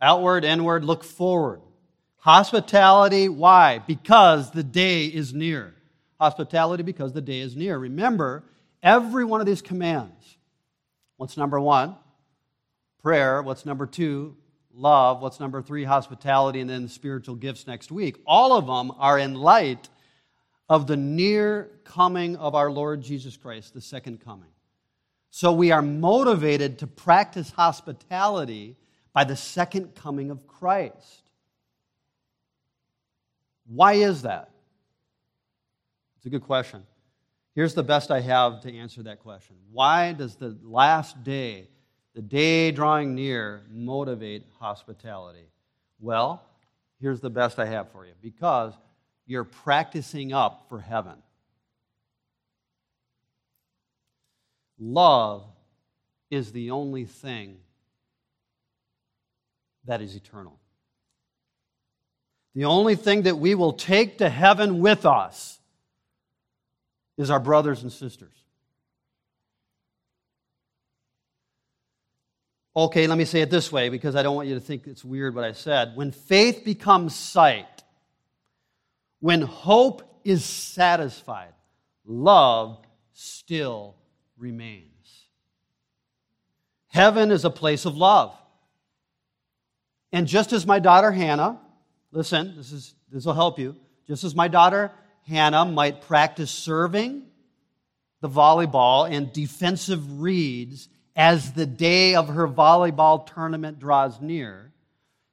Outward, 0.00 0.44
inward, 0.44 0.84
look 0.84 1.04
forward. 1.04 1.60
Hospitality, 2.18 3.28
why? 3.28 3.78
Because 3.78 4.50
the 4.50 4.62
day 4.62 5.06
is 5.06 5.32
near 5.32 5.74
hospitality 6.20 6.82
because 6.82 7.14
the 7.14 7.22
day 7.22 7.40
is 7.40 7.56
near. 7.56 7.78
Remember, 7.78 8.44
every 8.82 9.24
one 9.24 9.40
of 9.40 9.46
these 9.46 9.62
commands 9.62 10.36
what's 11.16 11.36
number 11.36 11.60
one? 11.60 11.96
Prayer. 13.02 13.42
What's 13.42 13.66
number 13.66 13.86
two? 13.86 14.36
Love. 14.72 15.20
What's 15.20 15.38
number 15.38 15.60
three? 15.60 15.84
Hospitality. 15.84 16.60
And 16.60 16.70
then 16.70 16.88
spiritual 16.88 17.34
gifts 17.34 17.66
next 17.66 17.90
week. 17.90 18.18
All 18.26 18.56
of 18.56 18.66
them 18.66 18.96
are 18.98 19.18
in 19.18 19.34
light 19.34 19.90
of 20.68 20.86
the 20.86 20.96
near 20.96 21.70
coming 21.84 22.36
of 22.36 22.54
our 22.54 22.70
Lord 22.70 23.02
Jesus 23.02 23.36
Christ, 23.36 23.74
the 23.74 23.82
second 23.82 24.24
coming. 24.24 24.48
So 25.28 25.52
we 25.52 25.72
are 25.72 25.82
motivated 25.82 26.78
to 26.78 26.86
practice 26.86 27.50
hospitality 27.50 28.76
by 29.12 29.24
the 29.24 29.36
second 29.36 29.94
coming 29.94 30.30
of 30.30 30.46
Christ. 30.46 31.30
Why 33.66 33.94
is 33.94 34.22
that? 34.22 34.50
It's 36.16 36.26
a 36.26 36.30
good 36.30 36.42
question. 36.42 36.82
Here's 37.54 37.74
the 37.74 37.82
best 37.82 38.10
I 38.10 38.20
have 38.20 38.60
to 38.62 38.76
answer 38.76 39.02
that 39.04 39.20
question. 39.20 39.56
Why 39.72 40.12
does 40.12 40.36
the 40.36 40.56
last 40.62 41.22
day, 41.24 41.68
the 42.14 42.22
day 42.22 42.70
drawing 42.70 43.14
near, 43.14 43.62
motivate 43.70 44.44
hospitality? 44.58 45.46
Well, 45.98 46.42
here's 47.00 47.20
the 47.20 47.30
best 47.30 47.58
I 47.58 47.66
have 47.66 47.90
for 47.90 48.06
you 48.06 48.12
because 48.22 48.74
you're 49.26 49.44
practicing 49.44 50.32
up 50.32 50.66
for 50.68 50.80
heaven. 50.80 51.22
Love 54.78 55.44
is 56.30 56.52
the 56.52 56.70
only 56.70 57.04
thing 57.04 57.58
that 59.86 60.00
is 60.00 60.14
eternal. 60.14 60.58
The 62.54 62.64
only 62.64 62.96
thing 62.96 63.22
that 63.22 63.38
we 63.38 63.54
will 63.54 63.72
take 63.72 64.18
to 64.18 64.28
heaven 64.28 64.80
with 64.80 65.06
us 65.06 65.58
is 67.16 67.30
our 67.30 67.40
brothers 67.40 67.82
and 67.82 67.92
sisters. 67.92 68.34
Okay, 72.74 73.06
let 73.06 73.18
me 73.18 73.24
say 73.24 73.40
it 73.40 73.50
this 73.50 73.70
way 73.72 73.88
because 73.88 74.14
I 74.14 74.22
don't 74.22 74.36
want 74.36 74.48
you 74.48 74.54
to 74.54 74.60
think 74.60 74.86
it's 74.86 75.04
weird 75.04 75.34
what 75.34 75.44
I 75.44 75.52
said. 75.52 75.96
When 75.96 76.12
faith 76.12 76.64
becomes 76.64 77.14
sight, 77.14 77.82
when 79.18 79.42
hope 79.42 80.02
is 80.24 80.44
satisfied, 80.44 81.52
love 82.04 82.80
still 83.12 83.96
remains. 84.38 84.86
Heaven 86.88 87.30
is 87.30 87.44
a 87.44 87.50
place 87.50 87.84
of 87.84 87.96
love. 87.96 88.34
And 90.12 90.26
just 90.26 90.52
as 90.52 90.66
my 90.66 90.78
daughter 90.78 91.10
Hannah, 91.12 91.60
listen, 92.12 92.54
this, 92.56 92.72
is, 92.72 92.94
this 93.10 93.24
will 93.24 93.34
help 93.34 93.58
you. 93.58 93.76
Just 94.06 94.24
as 94.24 94.34
my 94.34 94.48
daughter 94.48 94.92
Hannah 95.26 95.64
might 95.64 96.02
practice 96.02 96.50
serving 96.50 97.22
the 98.20 98.28
volleyball 98.28 99.10
and 99.10 99.32
defensive 99.32 100.20
reads 100.20 100.88
as 101.16 101.52
the 101.52 101.66
day 101.66 102.14
of 102.14 102.28
her 102.28 102.46
volleyball 102.46 103.26
tournament 103.26 103.78
draws 103.78 104.20
near. 104.20 104.72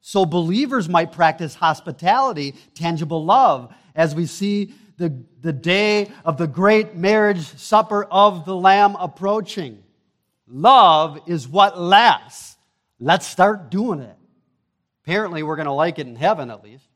So 0.02 0.26
believers 0.26 0.88
might 0.88 1.12
practice 1.12 1.56
hospitality, 1.56 2.56
tangible 2.76 3.26
love, 3.26 3.74
as 3.96 4.16
we 4.16 4.26
see 4.26 4.74
the, 4.98 5.24
the 5.42 5.54
day 5.54 6.12
of 6.24 6.38
the 6.38 6.48
great 6.48 6.96
marriage 6.96 7.42
supper 7.58 8.04
of 8.06 8.46
the 8.46 8.56
Lamb 8.56 8.96
approaching. 8.98 9.84
Love 10.48 11.20
is 11.28 11.48
what 11.48 11.80
lasts. 11.80 12.58
Let's 13.00 13.28
start 13.28 13.70
doing 13.70 14.00
it. 14.00 14.16
Apparently, 15.08 15.42
we're 15.42 15.56
going 15.56 15.68
to 15.68 15.72
like 15.72 16.00
it 16.00 16.08
in 16.08 16.18
heaven 16.18 16.52
at 16.52 16.66
least. 16.66 16.90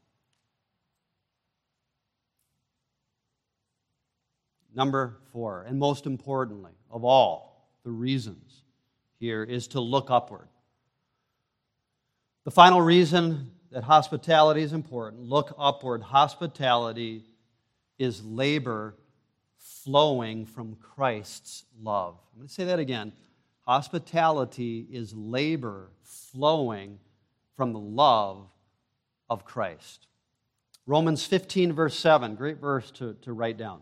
Number 4.75 5.15
four, 5.31 5.63
and 5.65 5.79
most 5.79 6.05
importantly 6.05 6.73
of 6.89 7.05
all 7.05 7.71
the 7.85 7.89
reasons 7.89 8.63
here, 9.17 9.45
is 9.45 9.69
to 9.69 9.79
look 9.79 10.11
upward. 10.11 10.49
The 12.43 12.51
final 12.51 12.81
reason 12.81 13.51
that 13.71 13.85
hospitality 13.85 14.61
is 14.61 14.73
important 14.73 15.23
look 15.23 15.55
upward. 15.57 16.01
Hospitality 16.01 17.23
is 17.97 18.21
labor 18.25 18.97
flowing 19.57 20.45
from 20.45 20.75
Christ's 20.75 21.63
love. 21.81 22.17
I'm 22.33 22.39
going 22.39 22.49
to 22.49 22.53
say 22.53 22.65
that 22.65 22.79
again. 22.79 23.13
Hospitality 23.61 24.85
is 24.91 25.13
labor 25.13 25.91
flowing 26.03 26.99
from 27.61 27.73
the 27.73 27.79
love 27.79 28.47
of 29.29 29.45
Christ. 29.45 30.07
Romans 30.87 31.23
15, 31.27 31.73
verse 31.73 31.95
7, 31.95 32.33
great 32.33 32.57
verse 32.57 32.89
to, 32.89 33.13
to 33.21 33.33
write 33.33 33.57
down. 33.57 33.81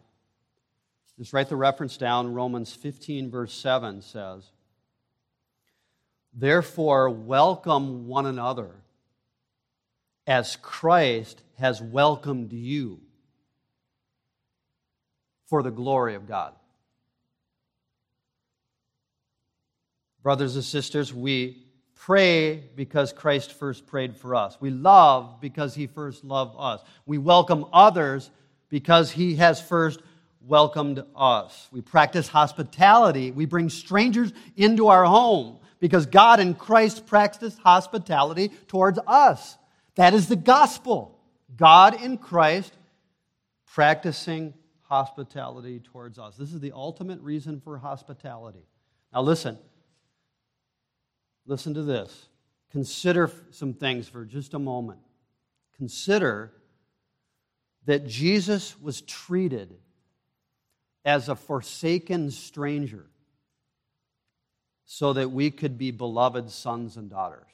Just 1.17 1.31
write 1.31 1.47
the 1.47 1.55
reference 1.55 1.95
down. 1.95 2.33
Romans 2.33 2.73
15, 2.73 3.31
verse 3.31 3.53
7 3.53 4.01
says, 4.01 4.51
Therefore, 6.33 7.09
welcome 7.09 8.05
one 8.05 8.25
another 8.25 8.69
as 10.27 10.57
Christ 10.57 11.41
has 11.57 11.81
welcomed 11.81 12.51
you 12.51 12.99
for 15.47 15.63
the 15.63 15.71
glory 15.71 16.15
of 16.15 16.27
God. 16.27 16.51
Brothers 20.21 20.55
and 20.55 20.65
sisters, 20.65 21.13
we 21.13 21.68
pray 21.99 22.63
because 22.75 23.11
Christ 23.11 23.53
first 23.53 23.85
prayed 23.85 24.15
for 24.15 24.33
us. 24.33 24.57
We 24.59 24.69
love 24.69 25.41
because 25.41 25.75
he 25.75 25.85
first 25.85 26.23
loved 26.23 26.55
us. 26.57 26.81
We 27.05 27.17
welcome 27.17 27.65
others 27.73 28.31
because 28.69 29.11
he 29.11 29.35
has 29.35 29.61
first 29.61 30.01
welcomed 30.41 31.03
us. 31.15 31.67
We 31.71 31.81
practice 31.81 32.29
hospitality. 32.29 33.31
We 33.31 33.45
bring 33.45 33.69
strangers 33.69 34.31
into 34.55 34.87
our 34.87 35.03
home 35.03 35.59
because 35.79 36.05
God 36.05 36.39
and 36.39 36.57
Christ 36.57 37.05
practiced 37.05 37.59
hospitality 37.59 38.49
towards 38.67 38.97
us. 39.05 39.57
That 39.95 40.13
is 40.13 40.29
the 40.29 40.37
gospel. 40.37 41.19
God 41.57 42.01
in 42.01 42.17
Christ 42.17 42.73
practicing 43.73 44.53
hospitality 44.83 45.81
towards 45.81 46.17
us. 46.17 46.37
This 46.37 46.53
is 46.53 46.61
the 46.61 46.71
ultimate 46.71 47.19
reason 47.19 47.59
for 47.59 47.77
hospitality. 47.77 48.65
Now, 49.13 49.21
listen. 49.21 49.57
Listen 51.49 51.73
to 51.73 51.81
this. 51.81 52.27
Consider 52.71 53.31
some 53.49 53.73
things 53.73 54.07
for 54.07 54.23
just 54.23 54.53
a 54.53 54.59
moment. 54.59 54.99
Consider 55.77 56.51
that 57.87 58.05
Jesus 58.05 58.79
was 58.79 59.01
treated 59.01 59.75
as 61.03 61.27
a 61.27 61.35
forsaken 61.35 62.29
stranger 62.29 63.07
so 64.85 65.13
that 65.13 65.31
we 65.31 65.49
could 65.49 65.75
be 65.75 65.89
beloved 65.89 66.51
sons 66.51 66.97
and 66.97 67.09
daughters, 67.09 67.49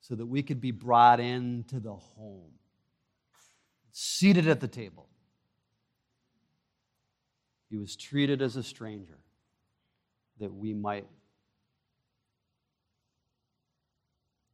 so 0.00 0.14
that 0.14 0.24
we 0.24 0.42
could 0.42 0.62
be 0.62 0.70
brought 0.70 1.20
into 1.20 1.78
the 1.78 1.92
home, 1.92 2.52
seated 3.92 4.48
at 4.48 4.60
the 4.60 4.68
table. 4.68 5.10
He 7.68 7.76
was 7.76 7.96
treated 7.96 8.40
as 8.40 8.56
a 8.56 8.62
stranger 8.62 9.18
that 10.38 10.54
we 10.54 10.72
might 10.72 11.06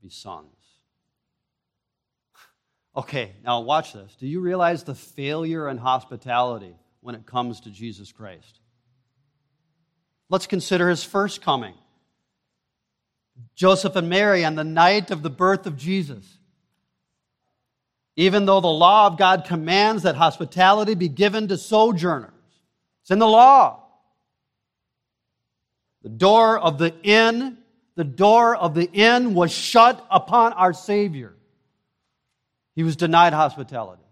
be 0.03 0.11
sons. 0.11 0.47
Okay, 2.95 3.33
now 3.43 3.61
watch 3.61 3.95
this. 3.95 4.15
Do 4.21 4.27
you 4.27 4.41
realize 4.41 4.85
the 4.85 4.95
failure 4.95 5.67
in 5.67 5.79
hospitality 5.79 6.77
when 7.01 7.15
it 7.15 7.25
comes 7.25 7.61
to 7.61 7.71
Jesus 7.71 8.13
Christ? 8.13 8.61
Let's 10.29 10.47
consider 10.47 10.91
his 10.91 11.03
first 11.03 11.41
coming. 11.41 11.73
Joseph 13.55 13.97
and 13.97 14.09
Mary 14.09 14.45
on 14.45 14.57
the 14.57 14.65
night 14.65 15.11
of 15.11 15.23
the 15.23 15.31
birth 15.31 15.67
of 15.67 15.77
Jesus. 15.77 16.39
Even 18.17 18.45
though 18.45 18.61
the 18.61 18.67
law 18.67 19.07
of 19.07 19.17
God 19.17 19.45
commands 19.47 20.03
that 20.03 20.17
hospitality 20.17 20.95
be 20.95 21.09
given 21.09 21.49
to 21.49 21.57
sojourners, 21.57 22.31
it's 23.03 23.11
in 23.11 23.19
the 23.19 23.27
law. 23.27 23.85
The 26.03 26.11
door 26.11 26.59
of 26.59 26.79
the 26.79 26.95
inn, 27.03 27.59
the 27.95 28.05
door 28.05 28.57
of 28.57 28.75
the 28.75 28.91
inn 28.91 29.35
was 29.35 29.53
shut 29.53 30.05
upon 30.11 30.53
our 30.55 30.73
Savior. 30.73 31.35
He 32.75 32.83
was 32.83 32.97
denied 32.97 33.33
hospitality. 33.33 34.03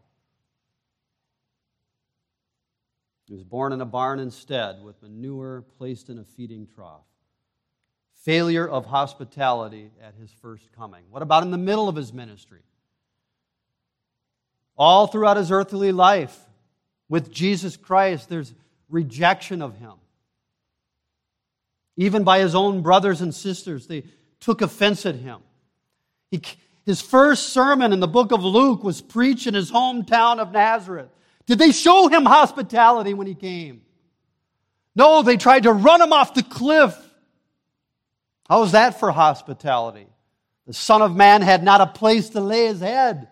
He 3.26 3.34
was 3.34 3.44
born 3.44 3.72
in 3.72 3.80
a 3.80 3.86
barn 3.86 4.18
instead, 4.18 4.82
with 4.82 5.00
manure 5.02 5.62
placed 5.78 6.10
in 6.10 6.18
a 6.18 6.24
feeding 6.24 6.66
trough. 6.74 7.04
Failure 8.24 8.68
of 8.68 8.86
hospitality 8.86 9.90
at 10.02 10.14
his 10.20 10.30
first 10.42 10.70
coming. 10.72 11.04
What 11.10 11.22
about 11.22 11.44
in 11.44 11.50
the 11.50 11.56
middle 11.56 11.88
of 11.88 11.96
his 11.96 12.12
ministry? 12.12 12.60
All 14.76 15.06
throughout 15.06 15.36
his 15.36 15.50
earthly 15.50 15.92
life, 15.92 16.38
with 17.08 17.30
Jesus 17.30 17.76
Christ, 17.76 18.28
there's 18.28 18.52
rejection 18.88 19.62
of 19.62 19.76
him. 19.76 19.94
Even 22.00 22.24
by 22.24 22.38
his 22.38 22.54
own 22.54 22.80
brothers 22.80 23.20
and 23.20 23.34
sisters, 23.34 23.86
they 23.86 24.04
took 24.40 24.62
offense 24.62 25.04
at 25.04 25.16
him. 25.16 25.40
He, 26.30 26.40
his 26.86 27.02
first 27.02 27.50
sermon 27.50 27.92
in 27.92 28.00
the 28.00 28.08
book 28.08 28.32
of 28.32 28.42
Luke 28.42 28.82
was 28.82 29.02
preached 29.02 29.46
in 29.46 29.52
his 29.52 29.70
hometown 29.70 30.38
of 30.38 30.50
Nazareth. 30.50 31.10
Did 31.44 31.58
they 31.58 31.72
show 31.72 32.08
him 32.08 32.24
hospitality 32.24 33.12
when 33.12 33.26
he 33.26 33.34
came? 33.34 33.82
No, 34.96 35.20
they 35.20 35.36
tried 35.36 35.64
to 35.64 35.74
run 35.74 36.00
him 36.00 36.14
off 36.14 36.32
the 36.32 36.42
cliff. 36.42 36.96
How 38.48 38.60
was 38.60 38.72
that 38.72 38.98
for 38.98 39.10
hospitality? 39.10 40.06
The 40.66 40.72
Son 40.72 41.02
of 41.02 41.14
Man 41.14 41.42
had 41.42 41.62
not 41.62 41.82
a 41.82 41.86
place 41.86 42.30
to 42.30 42.40
lay 42.40 42.68
his 42.68 42.80
head. 42.80 43.28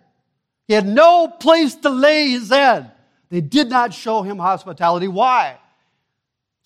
He 0.66 0.74
had 0.74 0.86
no 0.86 1.28
place 1.28 1.74
to 1.76 1.88
lay 1.88 2.32
his 2.32 2.50
head. 2.50 2.92
They 3.30 3.40
did 3.40 3.70
not 3.70 3.94
show 3.94 4.20
him 4.20 4.38
hospitality. 4.38 5.08
Why? 5.08 5.56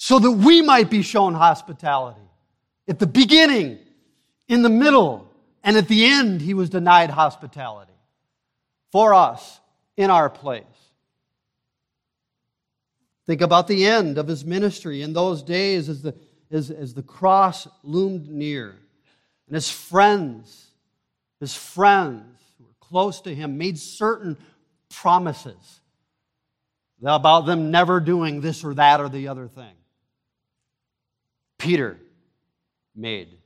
So 0.03 0.19
that 0.19 0.33
we 0.33 0.63
might 0.63 0.91
be 0.91 1.03
shown 1.03 1.33
hospitality. 1.33 2.29
At 2.89 2.99
the 2.99 3.07
beginning, 3.07 3.79
in 4.49 4.63
the 4.63 4.69
middle, 4.69 5.31
and 5.63 5.77
at 5.77 5.87
the 5.87 6.07
end, 6.07 6.41
he 6.41 6.55
was 6.55 6.71
denied 6.71 7.09
hospitality 7.09 7.93
for 8.91 9.15
us 9.15 9.61
in 9.97 10.11
our 10.11 10.29
place. 10.29 10.65
Think 13.27 13.43
about 13.43 13.69
the 13.69 13.87
end 13.87 14.19
of 14.19 14.27
his 14.27 14.45
ministry 14.45 15.03
in 15.03 15.13
those 15.13 15.41
days 15.41 15.89
as 15.89 16.03
the, 16.03 16.17
as, 16.51 16.73
as 16.73 16.95
the 16.95 17.05
cross 17.05 17.69
loomed 17.85 18.29
near. 18.29 18.75
And 19.47 19.55
his 19.55 19.71
friends, 19.71 20.67
his 21.39 21.55
friends 21.55 22.41
who 22.59 22.65
were 22.65 22.75
close 22.81 23.21
to 23.21 23.33
him, 23.33 23.57
made 23.57 23.79
certain 23.79 24.37
promises 24.89 25.81
about 27.01 27.47
them 27.47 27.71
never 27.71 28.01
doing 28.01 28.41
this 28.41 28.65
or 28.65 28.75
that 28.75 29.01
or 29.01 29.09
the 29.09 29.29
other 29.29 29.47
thing. 29.47 29.75
Peter 31.63 31.97
made 32.97 33.39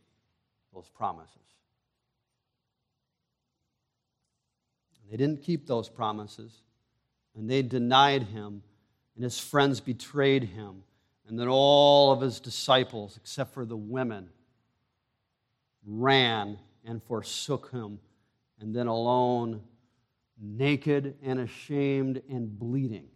those 0.72 0.88
promises. 0.88 1.36
They 5.10 5.18
didn't 5.18 5.42
keep 5.42 5.66
those 5.66 5.90
promises, 5.90 6.62
and 7.36 7.48
they 7.48 7.60
denied 7.60 8.22
him, 8.22 8.62
and 9.14 9.22
his 9.22 9.38
friends 9.38 9.80
betrayed 9.80 10.44
him. 10.44 10.82
And 11.28 11.38
then 11.38 11.48
all 11.48 12.10
of 12.10 12.22
his 12.22 12.40
disciples, 12.40 13.18
except 13.18 13.52
for 13.52 13.66
the 13.66 13.76
women, 13.76 14.30
ran 15.84 16.58
and 16.86 17.02
forsook 17.02 17.70
him. 17.70 17.98
And 18.60 18.74
then 18.74 18.86
alone, 18.86 19.60
naked 20.40 21.16
and 21.22 21.40
ashamed 21.40 22.22
and 22.30 22.58
bleeding, 22.58 23.08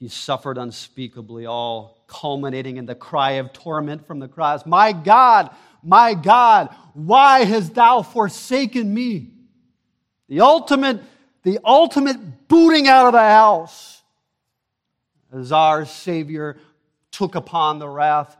he 0.00 0.08
suffered 0.08 0.56
unspeakably, 0.56 1.44
all 1.44 2.02
culminating 2.06 2.78
in 2.78 2.86
the 2.86 2.94
cry 2.94 3.32
of 3.32 3.52
torment 3.52 4.06
from 4.06 4.18
the 4.18 4.26
cross 4.26 4.64
My 4.64 4.92
God, 4.92 5.50
my 5.82 6.14
God, 6.14 6.74
why 6.94 7.44
hast 7.44 7.74
thou 7.74 8.00
forsaken 8.00 8.92
me? 8.92 9.34
The 10.28 10.40
ultimate, 10.40 11.02
the 11.42 11.58
ultimate 11.62 12.48
booting 12.48 12.88
out 12.88 13.06
of 13.06 13.12
the 13.12 13.20
house 13.20 14.02
as 15.32 15.52
our 15.52 15.84
Savior 15.84 16.56
took 17.10 17.34
upon 17.34 17.78
the 17.78 17.88
wrath 17.88 18.36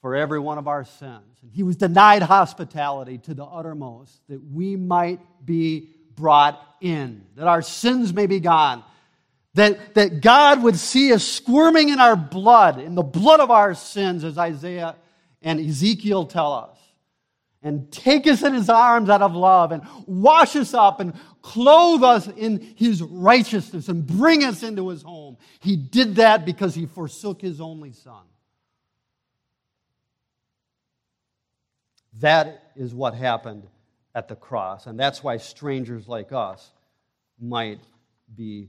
for 0.00 0.16
every 0.16 0.38
one 0.38 0.56
of 0.56 0.66
our 0.66 0.84
sins. 0.84 1.38
And 1.42 1.52
he 1.52 1.62
was 1.62 1.76
denied 1.76 2.22
hospitality 2.22 3.18
to 3.18 3.34
the 3.34 3.44
uttermost 3.44 4.18
that 4.28 4.42
we 4.42 4.76
might 4.76 5.20
be 5.44 5.90
brought 6.16 6.58
in, 6.80 7.26
that 7.36 7.46
our 7.46 7.60
sins 7.60 8.14
may 8.14 8.26
be 8.26 8.40
gone 8.40 8.82
that, 9.54 9.94
that 9.94 10.20
God 10.20 10.62
would 10.62 10.76
see 10.76 11.12
us 11.12 11.24
squirming 11.24 11.88
in 11.88 11.98
our 11.98 12.16
blood, 12.16 12.78
in 12.78 12.94
the 12.94 13.02
blood 13.02 13.40
of 13.40 13.50
our 13.50 13.74
sins, 13.74 14.22
as 14.24 14.38
Isaiah 14.38 14.96
and 15.42 15.58
Ezekiel 15.58 16.26
tell 16.26 16.52
us, 16.52 16.76
and 17.62 17.90
take 17.90 18.26
us 18.26 18.42
in 18.42 18.54
his 18.54 18.68
arms 18.68 19.08
out 19.10 19.22
of 19.22 19.34
love, 19.34 19.72
and 19.72 19.82
wash 20.06 20.54
us 20.54 20.72
up, 20.72 21.00
and 21.00 21.14
clothe 21.42 22.02
us 22.02 22.28
in 22.28 22.60
his 22.76 23.02
righteousness, 23.02 23.88
and 23.88 24.06
bring 24.06 24.44
us 24.44 24.62
into 24.62 24.88
his 24.88 25.02
home. 25.02 25.36
He 25.60 25.76
did 25.76 26.16
that 26.16 26.44
because 26.44 26.74
he 26.74 26.86
forsook 26.86 27.40
his 27.40 27.60
only 27.60 27.92
son. 27.92 28.24
That 32.20 32.72
is 32.76 32.94
what 32.94 33.14
happened 33.14 33.66
at 34.14 34.28
the 34.28 34.36
cross, 34.36 34.86
and 34.86 34.98
that's 34.98 35.24
why 35.24 35.38
strangers 35.38 36.06
like 36.06 36.32
us 36.32 36.70
might 37.40 37.80
be 38.34 38.68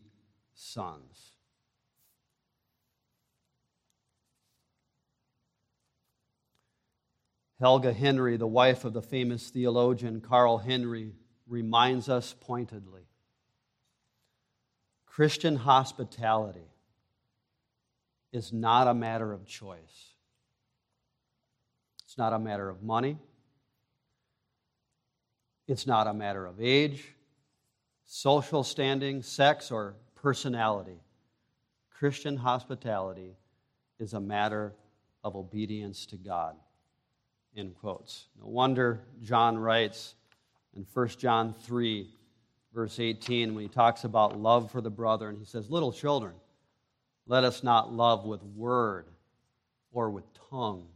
sons. 0.62 1.32
Helga 7.59 7.93
Henry, 7.93 8.38
the 8.38 8.47
wife 8.47 8.86
of 8.86 8.93
the 8.93 9.01
famous 9.01 9.49
theologian 9.49 10.22
Carl 10.22 10.59
Henry, 10.59 11.14
reminds 11.47 12.09
us 12.09 12.36
pointedly 12.39 13.01
Christian 15.05 15.57
hospitality 15.57 16.70
is 18.32 18.53
not 18.53 18.88
a 18.88 18.93
matter 18.93 19.34
of 19.34 19.45
choice, 19.45 20.14
It's 22.05 22.18
not 22.18 22.34
a 22.34 22.39
matter 22.39 22.70
of 22.70 22.84
money. 22.84 23.18
It's 25.68 25.88
not 25.88 26.07
a 26.07 26.14
matter 26.14 26.45
of 26.45 26.59
age, 26.59 27.16
social 28.05 28.64
standing, 28.64 29.22
sex, 29.22 29.72
or 29.72 29.95
personality. 30.22 30.99
Christian 31.89 32.38
hospitality 32.38 33.36
is 33.99 34.13
a 34.13 34.19
matter 34.19 34.74
of 35.24 35.36
obedience 35.36 36.05
to 36.07 36.17
God. 36.17 36.55
In 37.53 37.72
quotes. 37.72 38.28
No 38.39 38.47
wonder 38.47 39.01
John 39.22 39.57
writes 39.57 40.15
in 40.74 40.86
1 40.93 41.07
John 41.19 41.53
3, 41.53 42.09
verse 42.74 42.97
18, 42.97 43.53
when 43.53 43.63
he 43.63 43.67
talks 43.67 44.05
about 44.05 44.39
love 44.39 44.72
for 44.72 44.80
the 44.80 44.89
brother, 44.89 45.28
and 45.28 45.38
he 45.38 45.43
says, 45.43 45.69
Little 45.69 45.91
children, 45.91 46.34
let 47.28 47.43
us 47.43 47.61
not 47.61 47.91
love 47.91 48.26
with 48.26 48.41
word 48.43 49.07
or 49.91 50.09
with 50.09 50.24
tongue, 50.49 50.88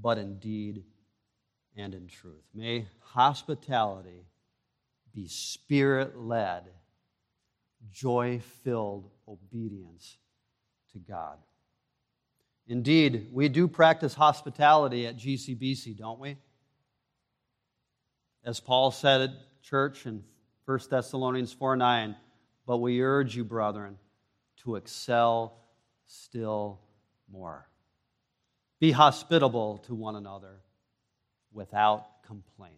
but 0.00 0.16
in 0.16 0.38
deed 0.38 0.82
and 1.76 1.94
in 1.94 2.06
truth. 2.06 2.42
May 2.54 2.86
hospitality 3.00 4.24
be 5.14 5.28
spirit 5.28 6.18
led, 6.18 6.64
joy 7.92 8.40
filled 8.64 9.10
obedience 9.28 10.16
to 10.92 10.98
God. 10.98 11.38
Indeed, 12.68 13.28
we 13.32 13.48
do 13.48 13.68
practice 13.68 14.14
hospitality 14.14 15.06
at 15.06 15.16
GCBC, 15.16 15.96
don't 15.96 16.18
we? 16.18 16.36
As 18.44 18.60
Paul 18.60 18.90
said 18.90 19.20
at 19.20 19.30
church 19.62 20.06
in 20.06 20.24
1 20.64 20.80
Thessalonians 20.90 21.52
4 21.52 21.76
9, 21.76 22.16
but 22.66 22.78
we 22.78 23.00
urge 23.00 23.36
you, 23.36 23.44
brethren, 23.44 23.98
to 24.64 24.76
excel 24.76 25.58
still 26.06 26.80
more. 27.30 27.68
Be 28.80 28.90
hospitable 28.90 29.78
to 29.86 29.94
one 29.94 30.16
another 30.16 30.60
without 31.52 32.22
complaint. 32.24 32.74